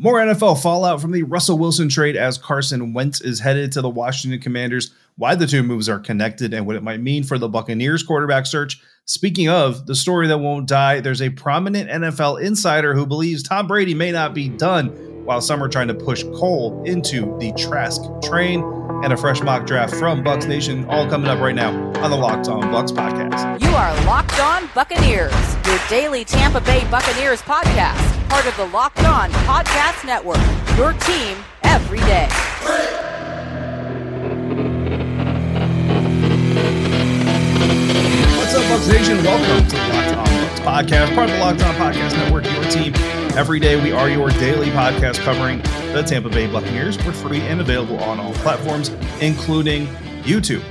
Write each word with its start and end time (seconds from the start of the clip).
More 0.00 0.20
NFL 0.20 0.62
fallout 0.62 1.00
from 1.00 1.10
the 1.10 1.24
Russell 1.24 1.58
Wilson 1.58 1.88
trade 1.88 2.14
as 2.14 2.38
Carson 2.38 2.92
Wentz 2.92 3.20
is 3.20 3.40
headed 3.40 3.72
to 3.72 3.82
the 3.82 3.88
Washington 3.88 4.40
Commanders, 4.40 4.92
why 5.16 5.34
the 5.34 5.44
two 5.44 5.64
moves 5.64 5.88
are 5.88 5.98
connected, 5.98 6.54
and 6.54 6.68
what 6.68 6.76
it 6.76 6.84
might 6.84 7.00
mean 7.00 7.24
for 7.24 7.36
the 7.36 7.48
Buccaneers 7.48 8.04
quarterback 8.04 8.46
search. 8.46 8.80
Speaking 9.06 9.48
of 9.48 9.86
the 9.86 9.96
story 9.96 10.28
that 10.28 10.38
won't 10.38 10.68
die, 10.68 11.00
there's 11.00 11.20
a 11.20 11.30
prominent 11.30 11.90
NFL 11.90 12.40
insider 12.40 12.94
who 12.94 13.06
believes 13.06 13.42
Tom 13.42 13.66
Brady 13.66 13.92
may 13.92 14.12
not 14.12 14.34
be 14.34 14.48
done, 14.48 14.90
while 15.24 15.40
some 15.40 15.60
are 15.60 15.68
trying 15.68 15.88
to 15.88 15.94
push 15.94 16.22
Cole 16.22 16.80
into 16.86 17.36
the 17.40 17.52
Trask 17.54 18.00
train, 18.22 18.62
and 19.02 19.12
a 19.12 19.16
fresh 19.16 19.40
mock 19.40 19.66
draft 19.66 19.96
from 19.96 20.22
Bucs 20.22 20.46
Nation, 20.46 20.84
all 20.84 21.10
coming 21.10 21.28
up 21.28 21.40
right 21.40 21.56
now 21.56 21.72
on 22.02 22.10
the 22.12 22.16
Locked 22.16 22.46
On 22.46 22.62
Bucs 22.62 22.92
podcast. 22.92 23.60
You 23.60 23.70
are 23.70 24.06
Locked 24.06 24.38
On 24.38 24.70
Buccaneers, 24.76 25.56
your 25.66 25.80
daily 25.88 26.24
Tampa 26.24 26.60
Bay 26.60 26.86
Buccaneers 26.88 27.42
podcast 27.42 28.17
part 28.28 28.46
of 28.46 28.54
the 28.58 28.66
Locked 28.66 29.04
On 29.04 29.30
Podcast 29.30 30.04
Network. 30.04 30.36
Your 30.76 30.92
team 30.92 31.38
every 31.62 31.98
day. 32.00 32.28
What's 38.36 38.54
up, 38.54 38.64
Bucs 38.64 38.88
Nation? 38.92 39.24
Welcome 39.24 39.66
to 39.68 39.76
the 39.76 39.82
Locked 39.94 40.16
On 40.16 40.26
Bucs 40.26 40.58
podcast, 40.60 41.14
part 41.14 41.30
of 41.30 41.36
the 41.36 41.42
Locked 41.42 41.62
On 41.62 41.74
Podcast 41.76 42.12
Network. 42.18 42.44
Your 42.44 42.64
team 42.64 42.92
every 43.34 43.58
day. 43.58 43.82
We 43.82 43.92
are 43.92 44.10
your 44.10 44.28
daily 44.28 44.66
podcast 44.66 45.18
covering 45.20 45.62
the 45.94 46.04
Tampa 46.06 46.28
Bay 46.28 46.46
Buccaneers. 46.48 46.98
We're 47.06 47.12
free 47.12 47.40
and 47.40 47.62
available 47.62 47.98
on 48.00 48.20
all 48.20 48.34
platforms, 48.34 48.90
including 49.22 49.86
YouTube. 50.22 50.62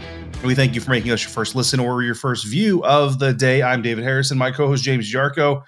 We 0.44 0.54
thank 0.54 0.76
you 0.76 0.82
for 0.82 0.92
making 0.92 1.10
us 1.10 1.24
your 1.24 1.32
first 1.32 1.56
listen 1.56 1.80
or 1.80 2.04
your 2.04 2.14
first 2.14 2.46
view 2.46 2.84
of 2.86 3.18
the 3.18 3.34
day. 3.34 3.64
I'm 3.64 3.82
David 3.82 4.04
Harrison, 4.04 4.38
my 4.38 4.52
co-host 4.52 4.84
James 4.84 5.12
Yarcho 5.12 5.64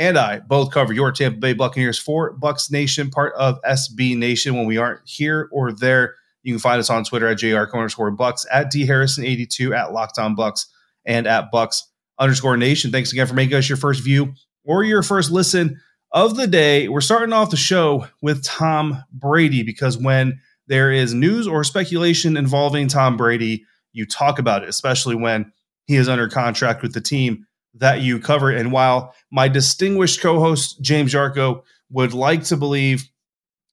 and 0.00 0.16
I 0.16 0.38
both 0.40 0.72
cover 0.72 0.94
your 0.94 1.12
Tampa 1.12 1.38
Bay 1.38 1.52
Buccaneers 1.52 1.98
for 1.98 2.34
Bucs 2.34 2.72
Nation, 2.72 3.10
part 3.10 3.34
of 3.34 3.60
SB 3.62 4.16
Nation. 4.16 4.56
When 4.56 4.64
we 4.64 4.78
aren't 4.78 5.02
here 5.04 5.50
or 5.52 5.72
there, 5.72 6.14
you 6.42 6.54
can 6.54 6.58
find 6.58 6.80
us 6.80 6.88
on 6.88 7.04
Twitter 7.04 7.28
at 7.28 7.36
JR 7.36 7.64
underscore 7.76 8.10
Bucks, 8.10 8.46
at 8.50 8.70
D 8.70 8.86
Harrison82, 8.86 9.76
at 9.76 9.92
Locked 9.92 10.18
On 10.18 10.34
Bucs, 10.34 10.66
and 11.04 11.26
at 11.26 11.52
Bucs 11.52 11.82
underscore 12.18 12.56
Nation. 12.56 12.90
Thanks 12.90 13.12
again 13.12 13.26
for 13.26 13.34
making 13.34 13.58
us 13.58 13.68
your 13.68 13.76
first 13.76 14.02
view 14.02 14.32
or 14.64 14.82
your 14.84 15.02
first 15.02 15.30
listen 15.30 15.78
of 16.12 16.34
the 16.34 16.46
day. 16.46 16.88
We're 16.88 17.02
starting 17.02 17.34
off 17.34 17.50
the 17.50 17.58
show 17.58 18.06
with 18.22 18.42
Tom 18.42 19.04
Brady 19.12 19.62
because 19.62 19.98
when 19.98 20.40
there 20.66 20.90
is 20.90 21.12
news 21.12 21.46
or 21.46 21.62
speculation 21.62 22.38
involving 22.38 22.88
Tom 22.88 23.18
Brady, 23.18 23.66
you 23.92 24.06
talk 24.06 24.38
about 24.38 24.62
it, 24.62 24.70
especially 24.70 25.14
when 25.14 25.52
he 25.84 25.96
is 25.96 26.08
under 26.08 26.26
contract 26.26 26.80
with 26.80 26.94
the 26.94 27.02
team 27.02 27.46
that 27.74 28.00
you 28.00 28.18
cover. 28.18 28.50
And 28.50 28.72
while 28.72 29.14
my 29.30 29.48
distinguished 29.48 30.20
co 30.20 30.40
host, 30.40 30.80
James 30.80 31.14
Yarcho, 31.14 31.62
would 31.90 32.12
like 32.12 32.44
to 32.44 32.56
believe 32.56 33.08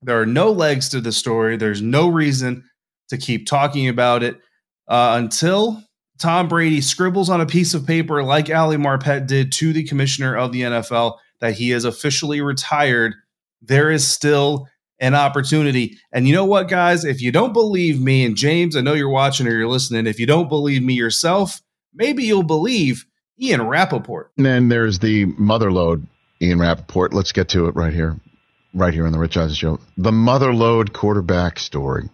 there 0.01 0.19
are 0.19 0.25
no 0.25 0.51
legs 0.51 0.89
to 0.89 1.01
the 1.01 1.11
story, 1.11 1.57
there's 1.57 1.81
no 1.81 2.07
reason 2.07 2.63
to 3.09 3.17
keep 3.17 3.47
talking 3.47 3.87
about 3.87 4.23
it 4.23 4.35
uh, 4.87 5.15
until 5.17 5.81
Tom 6.19 6.47
Brady 6.47 6.81
scribbles 6.81 7.29
on 7.29 7.41
a 7.41 7.45
piece 7.45 7.73
of 7.73 7.85
paper, 7.85 8.23
like 8.23 8.49
Ali 8.49 8.77
Marpet 8.77 9.27
did 9.27 9.51
to 9.53 9.73
the 9.73 9.83
commissioner 9.83 10.35
of 10.35 10.51
the 10.51 10.61
NFL, 10.61 11.17
that 11.39 11.53
he 11.53 11.71
is 11.71 11.85
officially 11.85 12.41
retired. 12.41 13.13
There 13.61 13.91
is 13.91 14.07
still 14.07 14.67
an 14.99 15.13
opportunity. 15.13 15.97
And 16.11 16.27
you 16.27 16.33
know 16.33 16.45
what, 16.45 16.69
guys? 16.69 17.05
If 17.05 17.21
you 17.21 17.31
don't 17.31 17.53
believe 17.53 18.01
me, 18.01 18.25
and 18.25 18.35
James, 18.35 18.75
I 18.75 18.81
know 18.81 18.93
you're 18.93 19.09
watching 19.09 19.47
or 19.47 19.51
you're 19.51 19.67
listening, 19.67 20.07
if 20.07 20.19
you 20.19 20.25
don't 20.25 20.49
believe 20.49 20.81
me 20.81 20.93
yourself, 20.93 21.61
maybe 21.93 22.23
you'll 22.23 22.43
believe 22.43 23.05
Ian 23.39 23.67
Rapoport. 23.67 24.31
And 24.37 24.45
then 24.45 24.69
there's 24.69 24.99
the 24.99 25.25
motherlode, 25.25 26.07
Ian 26.41 26.59
Rapoport. 26.59 27.13
Let's 27.13 27.31
get 27.31 27.49
to 27.49 27.67
it 27.67 27.75
right 27.75 27.93
here, 27.93 28.15
right 28.73 28.93
here 28.93 29.05
on 29.05 29.11
the 29.11 29.19
Rich 29.19 29.37
Eisen 29.37 29.55
Show. 29.55 29.79
The 29.97 30.11
motherlode 30.11 30.93
quarterback 30.93 31.59
story 31.59 32.09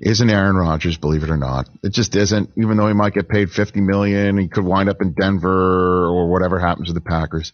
isn't 0.00 0.30
Aaron 0.30 0.56
Rodgers, 0.56 0.96
believe 0.96 1.22
it 1.22 1.30
or 1.30 1.36
not. 1.36 1.68
It 1.82 1.92
just 1.92 2.16
isn't. 2.16 2.50
Even 2.56 2.76
though 2.76 2.88
he 2.88 2.94
might 2.94 3.14
get 3.14 3.28
paid 3.28 3.50
fifty 3.50 3.80
million, 3.80 4.38
he 4.38 4.48
could 4.48 4.64
wind 4.64 4.88
up 4.88 5.00
in 5.00 5.12
Denver 5.12 6.06
or 6.06 6.30
whatever 6.30 6.58
happens 6.58 6.88
to 6.88 6.94
the 6.94 7.00
Packers. 7.00 7.52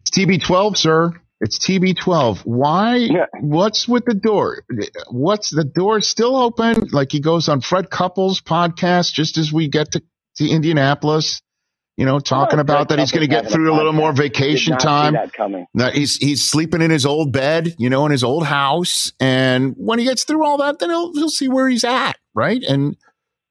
It's 0.00 0.10
TB12, 0.18 0.76
sir. 0.76 1.12
It's 1.42 1.58
TB12. 1.58 2.40
Why? 2.44 2.96
Yeah. 2.96 3.26
What's 3.40 3.88
with 3.88 4.04
the 4.04 4.14
door? 4.14 4.62
What's 5.10 5.50
the 5.50 5.64
door 5.64 6.00
still 6.00 6.36
open? 6.36 6.88
Like 6.92 7.12
he 7.12 7.20
goes 7.20 7.48
on 7.48 7.62
Fred 7.62 7.90
Couples 7.90 8.42
podcast 8.42 9.12
just 9.14 9.38
as 9.38 9.50
we 9.50 9.68
get 9.68 9.92
to, 9.92 10.02
to 10.36 10.48
Indianapolis 10.48 11.40
you 11.96 12.06
know, 12.06 12.18
talking 12.18 12.58
about 12.58 12.88
that 12.88 12.98
he's 12.98 13.12
going 13.12 13.26
to 13.26 13.30
get 13.30 13.50
through 13.50 13.72
a 13.72 13.76
little 13.76 13.92
more 13.92 14.12
vacation 14.12 14.78
time. 14.78 15.12
that 15.12 15.32
coming. 15.32 15.66
That 15.74 15.94
he's 15.94 16.16
he's 16.16 16.42
sleeping 16.42 16.80
in 16.80 16.90
his 16.90 17.04
old 17.04 17.32
bed, 17.32 17.74
you 17.78 17.90
know, 17.90 18.06
in 18.06 18.12
his 18.12 18.24
old 18.24 18.46
house, 18.46 19.12
and 19.20 19.74
when 19.76 19.98
he 19.98 20.04
gets 20.04 20.24
through 20.24 20.44
all 20.44 20.58
that, 20.58 20.78
then 20.78 20.90
he'll 20.90 21.12
he'll 21.14 21.28
see 21.28 21.48
where 21.48 21.68
he's 21.68 21.84
at, 21.84 22.16
right? 22.34 22.62
And 22.62 22.96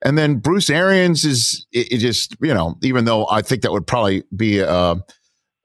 and 0.03 0.17
then 0.17 0.37
Bruce 0.37 0.69
Arians 0.69 1.25
is 1.25 1.67
it, 1.71 1.91
it 1.93 1.97
just 1.97 2.35
you 2.41 2.53
know, 2.53 2.75
even 2.81 3.05
though 3.05 3.27
I 3.29 3.41
think 3.41 3.61
that 3.61 3.71
would 3.71 3.85
probably 3.85 4.23
be 4.35 4.59
a 4.59 4.95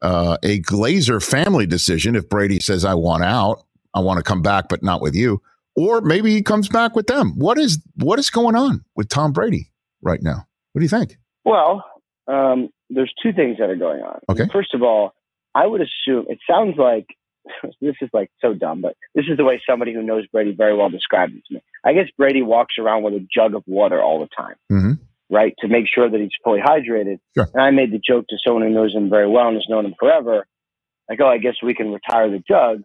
uh, 0.02 0.36
a 0.42 0.60
Glazer 0.60 1.24
family 1.24 1.66
decision 1.66 2.14
if 2.14 2.28
Brady 2.28 2.60
says 2.60 2.84
I 2.84 2.94
want 2.94 3.24
out, 3.24 3.64
I 3.94 4.00
want 4.00 4.18
to 4.18 4.22
come 4.22 4.42
back, 4.42 4.68
but 4.68 4.82
not 4.82 5.00
with 5.00 5.14
you, 5.14 5.40
or 5.74 6.02
maybe 6.02 6.32
he 6.32 6.42
comes 6.42 6.68
back 6.68 6.94
with 6.94 7.06
them. 7.06 7.32
What 7.36 7.58
is 7.58 7.82
what 7.96 8.18
is 8.18 8.28
going 8.28 8.56
on 8.56 8.84
with 8.94 9.08
Tom 9.08 9.32
Brady 9.32 9.70
right 10.02 10.22
now? 10.22 10.46
What 10.72 10.80
do 10.80 10.84
you 10.84 10.88
think? 10.88 11.16
Well, 11.44 11.84
um, 12.26 12.70
there's 12.90 13.12
two 13.22 13.32
things 13.32 13.58
that 13.58 13.70
are 13.70 13.76
going 13.76 14.02
on. 14.02 14.20
Okay. 14.28 14.44
First 14.52 14.74
of 14.74 14.82
all, 14.82 15.14
I 15.54 15.66
would 15.66 15.80
assume 15.80 16.26
it 16.28 16.38
sounds 16.48 16.76
like 16.78 17.06
this 17.80 17.96
is 18.00 18.10
like 18.12 18.30
so 18.40 18.54
dumb, 18.54 18.80
but 18.80 18.96
this 19.14 19.26
is 19.28 19.36
the 19.36 19.44
way 19.44 19.62
somebody 19.68 19.92
who 19.92 20.02
knows 20.02 20.26
Brady 20.26 20.54
very 20.54 20.76
well 20.76 20.88
described 20.88 21.34
it 21.34 21.42
to 21.48 21.54
me. 21.54 21.62
I 21.84 21.92
guess 21.92 22.06
Brady 22.16 22.42
walks 22.42 22.76
around 22.78 23.02
with 23.02 23.14
a 23.14 23.26
jug 23.34 23.54
of 23.54 23.62
water 23.66 24.02
all 24.02 24.20
the 24.20 24.28
time, 24.34 24.56
mm-hmm. 24.72 24.92
right, 25.34 25.54
to 25.60 25.68
make 25.68 25.86
sure 25.92 26.08
that 26.08 26.20
he's 26.20 26.30
fully 26.42 26.60
hydrated. 26.60 27.18
Sure. 27.36 27.48
And 27.52 27.62
I 27.62 27.70
made 27.70 27.92
the 27.92 28.00
joke 28.00 28.26
to 28.28 28.36
someone 28.44 28.62
who 28.62 28.70
knows 28.70 28.94
him 28.94 29.10
very 29.10 29.28
well 29.28 29.48
and 29.48 29.56
has 29.56 29.66
known 29.68 29.84
him 29.84 29.94
forever. 29.98 30.46
Like, 31.08 31.20
oh, 31.20 31.28
I 31.28 31.38
guess 31.38 31.56
we 31.62 31.74
can 31.74 31.92
retire 31.92 32.30
the 32.30 32.42
jug. 32.48 32.82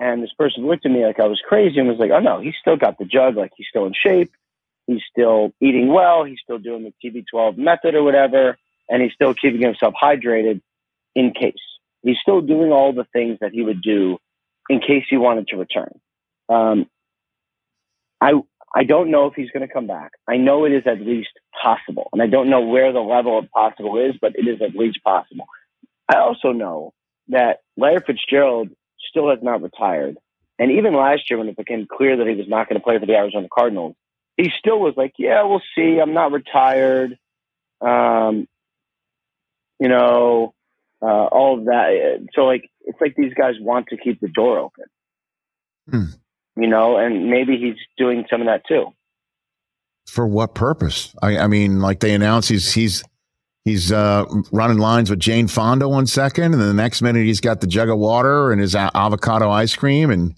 And 0.00 0.22
this 0.22 0.32
person 0.38 0.66
looked 0.66 0.86
at 0.86 0.92
me 0.92 1.04
like 1.04 1.20
I 1.20 1.26
was 1.26 1.40
crazy 1.46 1.78
and 1.78 1.88
was 1.88 1.98
like, 1.98 2.10
oh 2.12 2.20
no, 2.20 2.40
he's 2.40 2.54
still 2.60 2.76
got 2.76 2.98
the 2.98 3.04
jug. 3.04 3.36
Like 3.36 3.52
he's 3.56 3.66
still 3.68 3.86
in 3.86 3.94
shape. 3.94 4.30
He's 4.88 5.02
still 5.08 5.52
eating 5.60 5.88
well. 5.88 6.24
He's 6.24 6.40
still 6.42 6.58
doing 6.58 6.82
the 6.82 7.10
TB12 7.10 7.58
method 7.58 7.94
or 7.94 8.02
whatever. 8.02 8.56
And 8.88 9.02
he's 9.02 9.12
still 9.12 9.34
keeping 9.34 9.60
himself 9.60 9.92
hydrated 10.02 10.62
in 11.14 11.32
case. 11.32 11.54
He's 12.02 12.16
still 12.22 12.40
doing 12.40 12.72
all 12.72 12.94
the 12.94 13.06
things 13.12 13.38
that 13.42 13.52
he 13.52 13.62
would 13.62 13.82
do 13.82 14.18
in 14.70 14.80
case 14.80 15.04
he 15.08 15.18
wanted 15.18 15.48
to 15.48 15.56
return. 15.56 16.00
Um, 16.48 16.86
I 18.20 18.32
I 18.74 18.84
don't 18.84 19.10
know 19.10 19.26
if 19.26 19.34
he's 19.34 19.50
going 19.50 19.66
to 19.66 19.72
come 19.72 19.86
back. 19.86 20.12
I 20.26 20.36
know 20.36 20.64
it 20.64 20.72
is 20.72 20.86
at 20.86 21.00
least 21.00 21.30
possible, 21.62 22.08
and 22.12 22.22
I 22.22 22.26
don't 22.26 22.50
know 22.50 22.60
where 22.60 22.92
the 22.92 23.00
level 23.00 23.38
of 23.38 23.50
possible 23.50 23.98
is, 23.98 24.14
but 24.20 24.36
it 24.36 24.46
is 24.46 24.60
at 24.62 24.74
least 24.74 25.02
possible. 25.04 25.46
I 26.08 26.18
also 26.18 26.52
know 26.52 26.92
that 27.28 27.60
Larry 27.76 28.00
Fitzgerald 28.06 28.70
still 29.08 29.30
has 29.30 29.38
not 29.42 29.62
retired, 29.62 30.16
and 30.58 30.70
even 30.70 30.94
last 30.94 31.30
year 31.30 31.38
when 31.38 31.48
it 31.48 31.56
became 31.56 31.86
clear 31.86 32.16
that 32.16 32.26
he 32.26 32.34
was 32.34 32.48
not 32.48 32.68
going 32.68 32.78
to 32.78 32.84
play 32.84 32.98
for 32.98 33.06
the 33.06 33.16
Arizona 33.16 33.48
Cardinals, 33.52 33.96
he 34.38 34.50
still 34.58 34.78
was 34.78 34.94
like, 34.96 35.14
"Yeah, 35.18 35.42
we'll 35.42 35.62
see. 35.76 35.98
I'm 36.00 36.14
not 36.14 36.32
retired." 36.32 37.18
Um, 37.80 38.46
you 39.78 39.88
know, 39.88 40.54
uh, 41.02 41.06
all 41.06 41.58
of 41.58 41.66
that. 41.66 42.26
So 42.34 42.42
like, 42.42 42.70
it's 42.82 43.00
like 43.00 43.14
these 43.16 43.34
guys 43.34 43.54
want 43.60 43.88
to 43.88 43.96
keep 43.96 44.20
the 44.20 44.28
door 44.28 44.58
open. 44.58 44.84
Hmm. 45.90 46.60
You 46.60 46.68
know, 46.68 46.96
and 46.96 47.30
maybe 47.30 47.56
he's 47.56 47.76
doing 47.96 48.24
some 48.30 48.40
of 48.40 48.46
that 48.46 48.62
too. 48.66 48.86
For 50.06 50.26
what 50.26 50.54
purpose? 50.54 51.14
I, 51.20 51.38
I 51.38 51.46
mean, 51.48 51.80
like 51.80 52.00
they 52.00 52.14
announce 52.14 52.48
he's 52.48 52.72
he's 52.72 53.04
he's 53.64 53.92
uh, 53.92 54.24
running 54.52 54.78
lines 54.78 55.10
with 55.10 55.18
Jane 55.18 55.48
Fonda 55.48 55.88
one 55.88 56.06
second, 56.06 56.44
and 56.44 56.54
then 56.54 56.68
the 56.68 56.74
next 56.74 57.02
minute 57.02 57.26
he's 57.26 57.40
got 57.40 57.60
the 57.60 57.66
jug 57.66 57.90
of 57.90 57.98
water 57.98 58.52
and 58.52 58.60
his 58.60 58.74
avocado 58.74 59.50
ice 59.50 59.76
cream, 59.76 60.10
and 60.10 60.34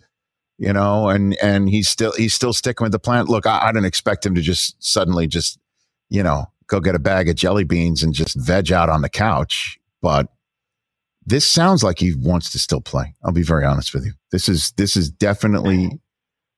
you 0.60 0.74
know, 0.74 1.08
and 1.08 1.36
and 1.42 1.70
he's 1.70 1.88
still 1.88 2.12
he's 2.12 2.34
still 2.34 2.52
sticking 2.52 2.84
with 2.84 2.92
the 2.92 2.98
plan. 2.98 3.24
Look, 3.24 3.46
I, 3.46 3.68
I 3.68 3.72
didn't 3.72 3.86
expect 3.86 4.26
him 4.26 4.34
to 4.34 4.42
just 4.42 4.76
suddenly 4.78 5.26
just 5.26 5.58
you 6.10 6.22
know 6.22 6.44
go 6.66 6.80
get 6.80 6.94
a 6.94 6.98
bag 7.00 7.30
of 7.30 7.34
jelly 7.34 7.64
beans 7.64 8.02
and 8.02 8.12
just 8.12 8.38
veg 8.38 8.70
out 8.70 8.90
on 8.90 9.00
the 9.00 9.08
couch, 9.08 9.78
but 10.02 10.28
this 11.24 11.46
sounds 11.46 11.82
like 11.82 11.98
he 11.98 12.14
wants 12.14 12.50
to 12.50 12.58
still 12.58 12.82
play. 12.82 13.14
I'll 13.24 13.32
be 13.32 13.42
very 13.42 13.64
honest 13.64 13.94
with 13.94 14.04
you. 14.04 14.12
This 14.32 14.50
is 14.50 14.72
this 14.72 14.98
is 14.98 15.10
definitely 15.10 15.98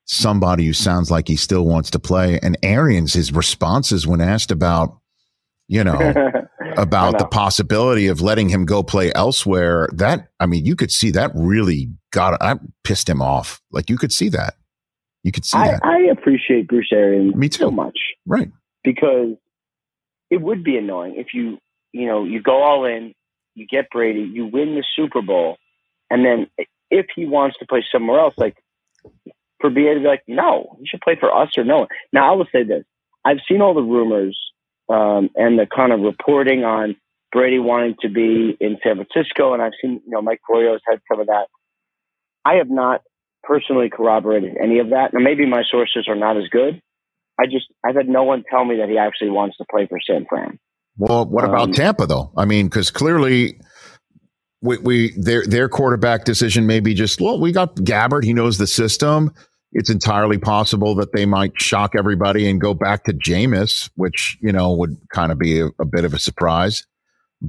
somebody 0.03 0.65
who 0.65 0.73
sounds 0.73 1.09
like 1.09 1.29
he 1.29 1.37
still 1.37 1.65
wants 1.65 1.89
to 1.91 1.99
play. 1.99 2.39
And 2.43 2.57
Arians, 2.61 3.13
his 3.13 3.31
responses 3.31 4.05
when 4.05 4.19
asked 4.19 4.51
about, 4.51 4.97
you 5.69 5.81
know, 5.81 5.97
about 6.77 7.17
the 7.17 7.25
possibility 7.25 8.07
of 8.07 8.21
letting 8.21 8.49
him 8.49 8.65
go 8.65 8.83
play 8.83 9.11
elsewhere, 9.13 9.87
that 9.93 10.29
I 10.39 10.45
mean, 10.45 10.65
you 10.65 10.75
could 10.75 10.91
see 10.91 11.11
that 11.11 11.31
really 11.35 11.89
got 12.11 12.41
I 12.41 12.55
pissed 12.83 13.09
him 13.09 13.21
off. 13.21 13.61
Like 13.71 13.89
you 13.89 13.97
could 13.97 14.11
see 14.11 14.29
that. 14.29 14.55
You 15.23 15.31
could 15.31 15.45
see 15.45 15.57
I, 15.57 15.71
that. 15.71 15.85
I 15.85 15.99
appreciate 16.11 16.67
Bruce 16.67 16.89
Arians 16.91 17.35
Me 17.35 17.49
too. 17.49 17.59
so 17.59 17.71
much. 17.71 17.97
Right. 18.25 18.51
Because 18.83 19.35
it 20.29 20.41
would 20.41 20.63
be 20.63 20.77
annoying 20.77 21.15
if 21.17 21.27
you, 21.33 21.57
you 21.93 22.05
know, 22.05 22.25
you 22.25 22.41
go 22.41 22.61
all 22.61 22.85
in, 22.85 23.13
you 23.55 23.65
get 23.65 23.89
Brady, 23.89 24.29
you 24.33 24.45
win 24.45 24.75
the 24.75 24.83
Super 24.95 25.21
Bowl, 25.21 25.57
and 26.09 26.25
then 26.25 26.47
if 26.91 27.05
he 27.15 27.25
wants 27.25 27.57
to 27.59 27.65
play 27.65 27.85
somewhere 27.91 28.19
else, 28.19 28.33
like 28.37 28.57
for 29.61 29.69
BA 29.69 29.93
to 29.93 29.99
be 30.01 30.07
like, 30.07 30.23
no, 30.27 30.75
he 30.79 30.85
should 30.87 31.01
play 31.01 31.15
for 31.19 31.33
us 31.33 31.51
or 31.57 31.63
no 31.63 31.79
one. 31.79 31.87
Now 32.11 32.31
I 32.31 32.35
will 32.35 32.47
say 32.51 32.63
this: 32.63 32.83
I've 33.23 33.39
seen 33.47 33.61
all 33.61 33.73
the 33.73 33.81
rumors 33.81 34.37
um, 34.89 35.29
and 35.35 35.57
the 35.57 35.67
kind 35.73 35.91
of 35.91 36.01
reporting 36.01 36.63
on 36.63 36.95
Brady 37.31 37.59
wanting 37.59 37.95
to 38.01 38.09
be 38.09 38.55
in 38.59 38.77
San 38.83 38.95
Francisco, 38.95 39.53
and 39.53 39.61
I've 39.61 39.73
seen 39.81 40.01
you 40.05 40.11
know 40.11 40.21
Mike 40.21 40.41
Florio's 40.47 40.81
had 40.87 40.99
some 41.11 41.19
of 41.19 41.27
that. 41.27 41.47
I 42.45 42.55
have 42.55 42.69
not 42.69 43.01
personally 43.43 43.89
corroborated 43.89 44.55
any 44.61 44.79
of 44.79 44.89
that. 44.89 45.13
Now 45.13 45.19
maybe 45.19 45.45
my 45.45 45.63
sources 45.69 46.05
are 46.07 46.15
not 46.15 46.37
as 46.37 46.47
good. 46.49 46.81
I 47.39 47.45
just 47.45 47.65
I've 47.83 47.95
had 47.95 48.07
no 48.07 48.23
one 48.23 48.43
tell 48.49 48.63
me 48.63 48.77
that 48.77 48.89
he 48.89 48.97
actually 48.97 49.31
wants 49.31 49.57
to 49.57 49.65
play 49.69 49.87
for 49.87 49.99
San 50.05 50.25
Fran. 50.29 50.59
Well, 50.97 51.25
what 51.25 51.43
about 51.43 51.69
um, 51.69 51.73
Tampa 51.73 52.05
though? 52.05 52.31
I 52.37 52.45
mean, 52.45 52.67
because 52.67 52.91
clearly 52.91 53.59
we, 54.61 54.77
we 54.77 55.13
their 55.17 55.45
their 55.45 55.67
quarterback 55.67 56.25
decision 56.25 56.67
may 56.67 56.79
be 56.79 56.93
just 56.93 57.19
well, 57.19 57.39
we 57.39 57.51
got 57.51 57.75
Gabbert. 57.75 58.23
He 58.23 58.33
knows 58.33 58.57
the 58.57 58.67
system. 58.67 59.33
It's 59.73 59.89
entirely 59.89 60.37
possible 60.37 60.95
that 60.95 61.13
they 61.13 61.25
might 61.25 61.59
shock 61.59 61.93
everybody 61.97 62.47
and 62.47 62.61
go 62.61 62.73
back 62.73 63.03
to 63.05 63.13
Jameis, 63.13 63.89
which 63.95 64.37
you 64.41 64.51
know 64.51 64.71
would 64.73 64.97
kind 65.09 65.31
of 65.31 65.39
be 65.39 65.59
a, 65.59 65.67
a 65.79 65.85
bit 65.85 66.05
of 66.05 66.13
a 66.13 66.19
surprise. 66.19 66.85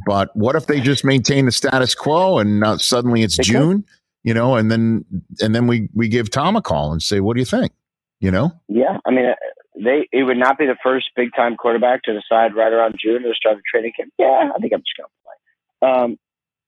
But 0.06 0.34
what 0.34 0.56
if 0.56 0.66
they 0.66 0.80
just 0.80 1.04
maintain 1.04 1.46
the 1.46 1.52
status 1.52 1.94
quo 1.94 2.38
and 2.38 2.80
suddenly 2.80 3.22
it's 3.22 3.36
June, 3.36 3.84
you 4.24 4.34
know, 4.34 4.56
and 4.56 4.70
then 4.70 5.04
and 5.40 5.54
then 5.54 5.66
we 5.66 5.88
we 5.94 6.08
give 6.08 6.30
Tom 6.30 6.56
a 6.56 6.62
call 6.62 6.92
and 6.92 7.02
say, 7.02 7.20
what 7.20 7.34
do 7.34 7.40
you 7.40 7.46
think? 7.46 7.72
You 8.20 8.30
know? 8.30 8.52
Yeah, 8.68 8.98
I 9.04 9.10
mean, 9.10 9.26
uh, 9.26 9.34
they 9.76 10.08
it 10.10 10.24
would 10.24 10.38
not 10.38 10.58
be 10.58 10.66
the 10.66 10.76
first 10.82 11.06
big 11.14 11.28
time 11.36 11.56
quarterback 11.56 12.02
to 12.04 12.12
decide 12.12 12.56
right 12.56 12.72
around 12.72 12.96
June 13.00 13.22
to 13.22 13.32
start 13.34 13.58
a 13.58 13.60
training 13.70 13.92
camp. 13.96 14.12
Yeah, 14.18 14.50
I 14.54 14.58
think 14.58 14.72
I'm 14.72 14.80
just 14.80 14.96
going 14.96 15.08
to 15.08 15.22
play. 15.22 15.90
Um, 15.90 16.18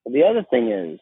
the 0.07 0.23
other 0.23 0.45
thing 0.49 0.71
is, 0.71 1.01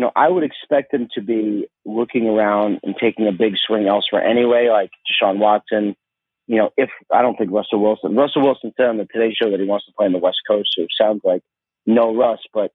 you 0.00 0.06
know, 0.06 0.12
I 0.16 0.30
would 0.30 0.44
expect 0.44 0.92
them 0.92 1.08
to 1.12 1.20
be 1.20 1.68
looking 1.84 2.26
around 2.26 2.80
and 2.82 2.94
taking 2.98 3.26
a 3.26 3.32
big 3.32 3.56
swing 3.58 3.86
elsewhere 3.86 4.24
anyway, 4.24 4.70
like 4.72 4.88
Deshaun 5.04 5.36
Watson. 5.36 5.94
You 6.46 6.56
know, 6.56 6.70
if 6.78 6.88
I 7.12 7.20
don't 7.20 7.36
think 7.36 7.50
Russell 7.52 7.82
Wilson, 7.82 8.16
Russell 8.16 8.40
Wilson 8.40 8.72
said 8.78 8.86
on 8.86 8.96
the 8.96 9.04
Today 9.04 9.34
Show 9.34 9.50
that 9.50 9.60
he 9.60 9.66
wants 9.66 9.84
to 9.84 9.92
play 9.92 10.06
on 10.06 10.12
the 10.12 10.18
West 10.18 10.38
Coast, 10.48 10.70
so 10.74 10.84
it 10.84 10.88
sounds 10.98 11.20
like 11.22 11.42
no 11.84 12.16
Russ, 12.16 12.38
but 12.54 12.72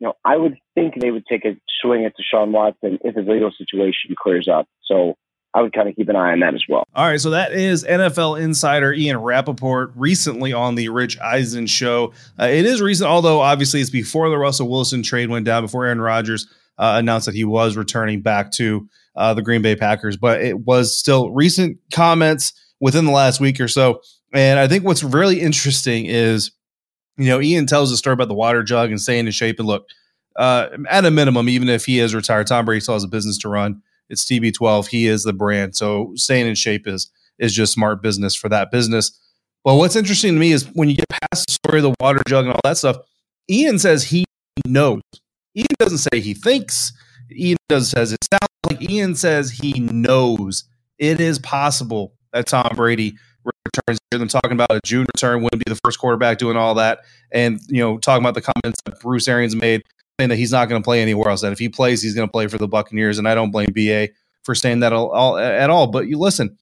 you 0.00 0.08
know, 0.08 0.14
I 0.24 0.36
would 0.36 0.56
think 0.74 1.00
they 1.00 1.12
would 1.12 1.26
take 1.26 1.44
a 1.44 1.56
swing 1.80 2.06
at 2.06 2.14
Deshaun 2.16 2.50
Watson 2.50 2.98
if 3.04 3.14
his 3.14 3.28
legal 3.28 3.52
situation 3.56 4.16
clears 4.20 4.48
up. 4.48 4.66
So 4.82 5.14
I 5.54 5.62
would 5.62 5.72
kind 5.72 5.88
of 5.88 5.94
keep 5.94 6.08
an 6.08 6.16
eye 6.16 6.32
on 6.32 6.40
that 6.40 6.54
as 6.54 6.64
well. 6.68 6.82
All 6.96 7.06
right. 7.06 7.20
So 7.20 7.30
that 7.30 7.52
is 7.52 7.84
NFL 7.84 8.40
insider 8.40 8.92
Ian 8.92 9.18
Rapoport 9.18 9.92
recently 9.94 10.52
on 10.52 10.74
the 10.74 10.88
Rich 10.88 11.20
Eisen 11.20 11.68
show. 11.68 12.12
Uh, 12.38 12.46
it 12.46 12.66
is 12.66 12.82
recent, 12.82 13.08
although 13.08 13.40
obviously 13.40 13.80
it's 13.80 13.88
before 13.88 14.28
the 14.28 14.36
Russell 14.36 14.68
Wilson 14.68 15.04
trade 15.04 15.30
went 15.30 15.46
down, 15.46 15.62
before 15.62 15.86
Aaron 15.86 16.00
Rodgers 16.00 16.48
uh, 16.78 16.96
announced 16.98 17.26
that 17.26 17.34
he 17.34 17.44
was 17.44 17.76
returning 17.76 18.20
back 18.20 18.50
to 18.52 18.88
uh, 19.16 19.34
the 19.34 19.42
Green 19.42 19.62
Bay 19.62 19.76
Packers. 19.76 20.16
But 20.16 20.42
it 20.42 20.60
was 20.60 20.96
still 20.96 21.30
recent 21.30 21.78
comments 21.92 22.52
within 22.80 23.04
the 23.04 23.12
last 23.12 23.40
week 23.40 23.60
or 23.60 23.68
so. 23.68 24.00
And 24.32 24.58
I 24.58 24.66
think 24.66 24.84
what's 24.84 25.04
really 25.04 25.40
interesting 25.40 26.06
is, 26.06 26.50
you 27.16 27.26
know, 27.26 27.40
Ian 27.40 27.66
tells 27.66 27.92
a 27.92 27.96
story 27.96 28.14
about 28.14 28.28
the 28.28 28.34
water 28.34 28.62
jug 28.62 28.90
and 28.90 29.00
staying 29.00 29.26
in 29.26 29.32
shape. 29.32 29.58
And 29.58 29.68
look, 29.68 29.86
uh, 30.36 30.68
at 30.88 31.04
a 31.04 31.10
minimum, 31.10 31.48
even 31.48 31.68
if 31.68 31.84
he 31.84 32.00
is 32.00 32.14
retired, 32.14 32.48
Tom 32.48 32.64
Brady 32.64 32.80
still 32.80 32.94
has 32.94 33.04
a 33.04 33.08
business 33.08 33.38
to 33.38 33.48
run. 33.48 33.82
It's 34.10 34.24
TB12. 34.24 34.88
He 34.88 35.06
is 35.06 35.22
the 35.22 35.32
brand. 35.32 35.76
So 35.76 36.12
staying 36.16 36.46
in 36.46 36.54
shape 36.54 36.86
is 36.86 37.10
is 37.38 37.52
just 37.52 37.72
smart 37.72 38.02
business 38.02 38.34
for 38.34 38.48
that 38.48 38.70
business. 38.70 39.18
But 39.64 39.74
what's 39.74 39.96
interesting 39.96 40.34
to 40.34 40.38
me 40.38 40.52
is 40.52 40.68
when 40.74 40.88
you 40.88 40.96
get 40.96 41.08
past 41.08 41.46
the 41.46 41.52
story 41.52 41.78
of 41.78 41.84
the 41.84 41.94
water 41.98 42.22
jug 42.28 42.44
and 42.44 42.52
all 42.54 42.60
that 42.64 42.76
stuff, 42.76 42.98
Ian 43.50 43.78
says 43.78 44.04
he 44.04 44.24
knows. 44.66 45.00
Ian 45.56 45.66
doesn't 45.78 45.98
say 45.98 46.20
he 46.20 46.34
thinks. 46.34 46.92
Ian 47.32 47.56
does 47.68 47.90
says 47.90 48.12
it 48.12 48.24
sounds 48.32 48.48
like 48.68 48.90
Ian 48.90 49.14
says 49.14 49.50
he 49.50 49.80
knows 49.80 50.64
it 50.98 51.20
is 51.20 51.38
possible 51.38 52.14
that 52.32 52.46
Tom 52.46 52.70
Brady 52.74 53.14
returns. 53.44 53.98
Hear 54.10 54.18
them 54.18 54.28
talking 54.28 54.52
about 54.52 54.70
a 54.70 54.80
June 54.84 55.06
return 55.14 55.42
wouldn't 55.42 55.64
be 55.64 55.70
the 55.70 55.80
first 55.84 55.98
quarterback 55.98 56.38
doing 56.38 56.56
all 56.56 56.74
that, 56.74 57.00
and 57.32 57.60
you 57.68 57.80
know 57.80 57.98
talking 57.98 58.22
about 58.22 58.34
the 58.34 58.42
comments 58.42 58.80
that 58.84 59.00
Bruce 59.00 59.28
Arians 59.28 59.56
made 59.56 59.82
saying 60.18 60.30
that 60.30 60.36
he's 60.36 60.52
not 60.52 60.68
going 60.68 60.80
to 60.80 60.84
play 60.84 61.02
anywhere 61.02 61.28
else. 61.28 61.40
That 61.40 61.52
if 61.52 61.58
he 61.58 61.68
plays, 61.68 62.02
he's 62.02 62.14
going 62.14 62.28
to 62.28 62.32
play 62.32 62.46
for 62.46 62.58
the 62.58 62.68
Buccaneers, 62.68 63.18
and 63.18 63.28
I 63.28 63.34
don't 63.34 63.50
blame 63.50 63.70
BA 63.74 64.10
for 64.42 64.54
saying 64.54 64.80
that 64.80 64.92
all, 64.92 65.10
all, 65.10 65.38
at 65.38 65.70
all. 65.70 65.88
But 65.88 66.06
you 66.06 66.18
listen, 66.18 66.56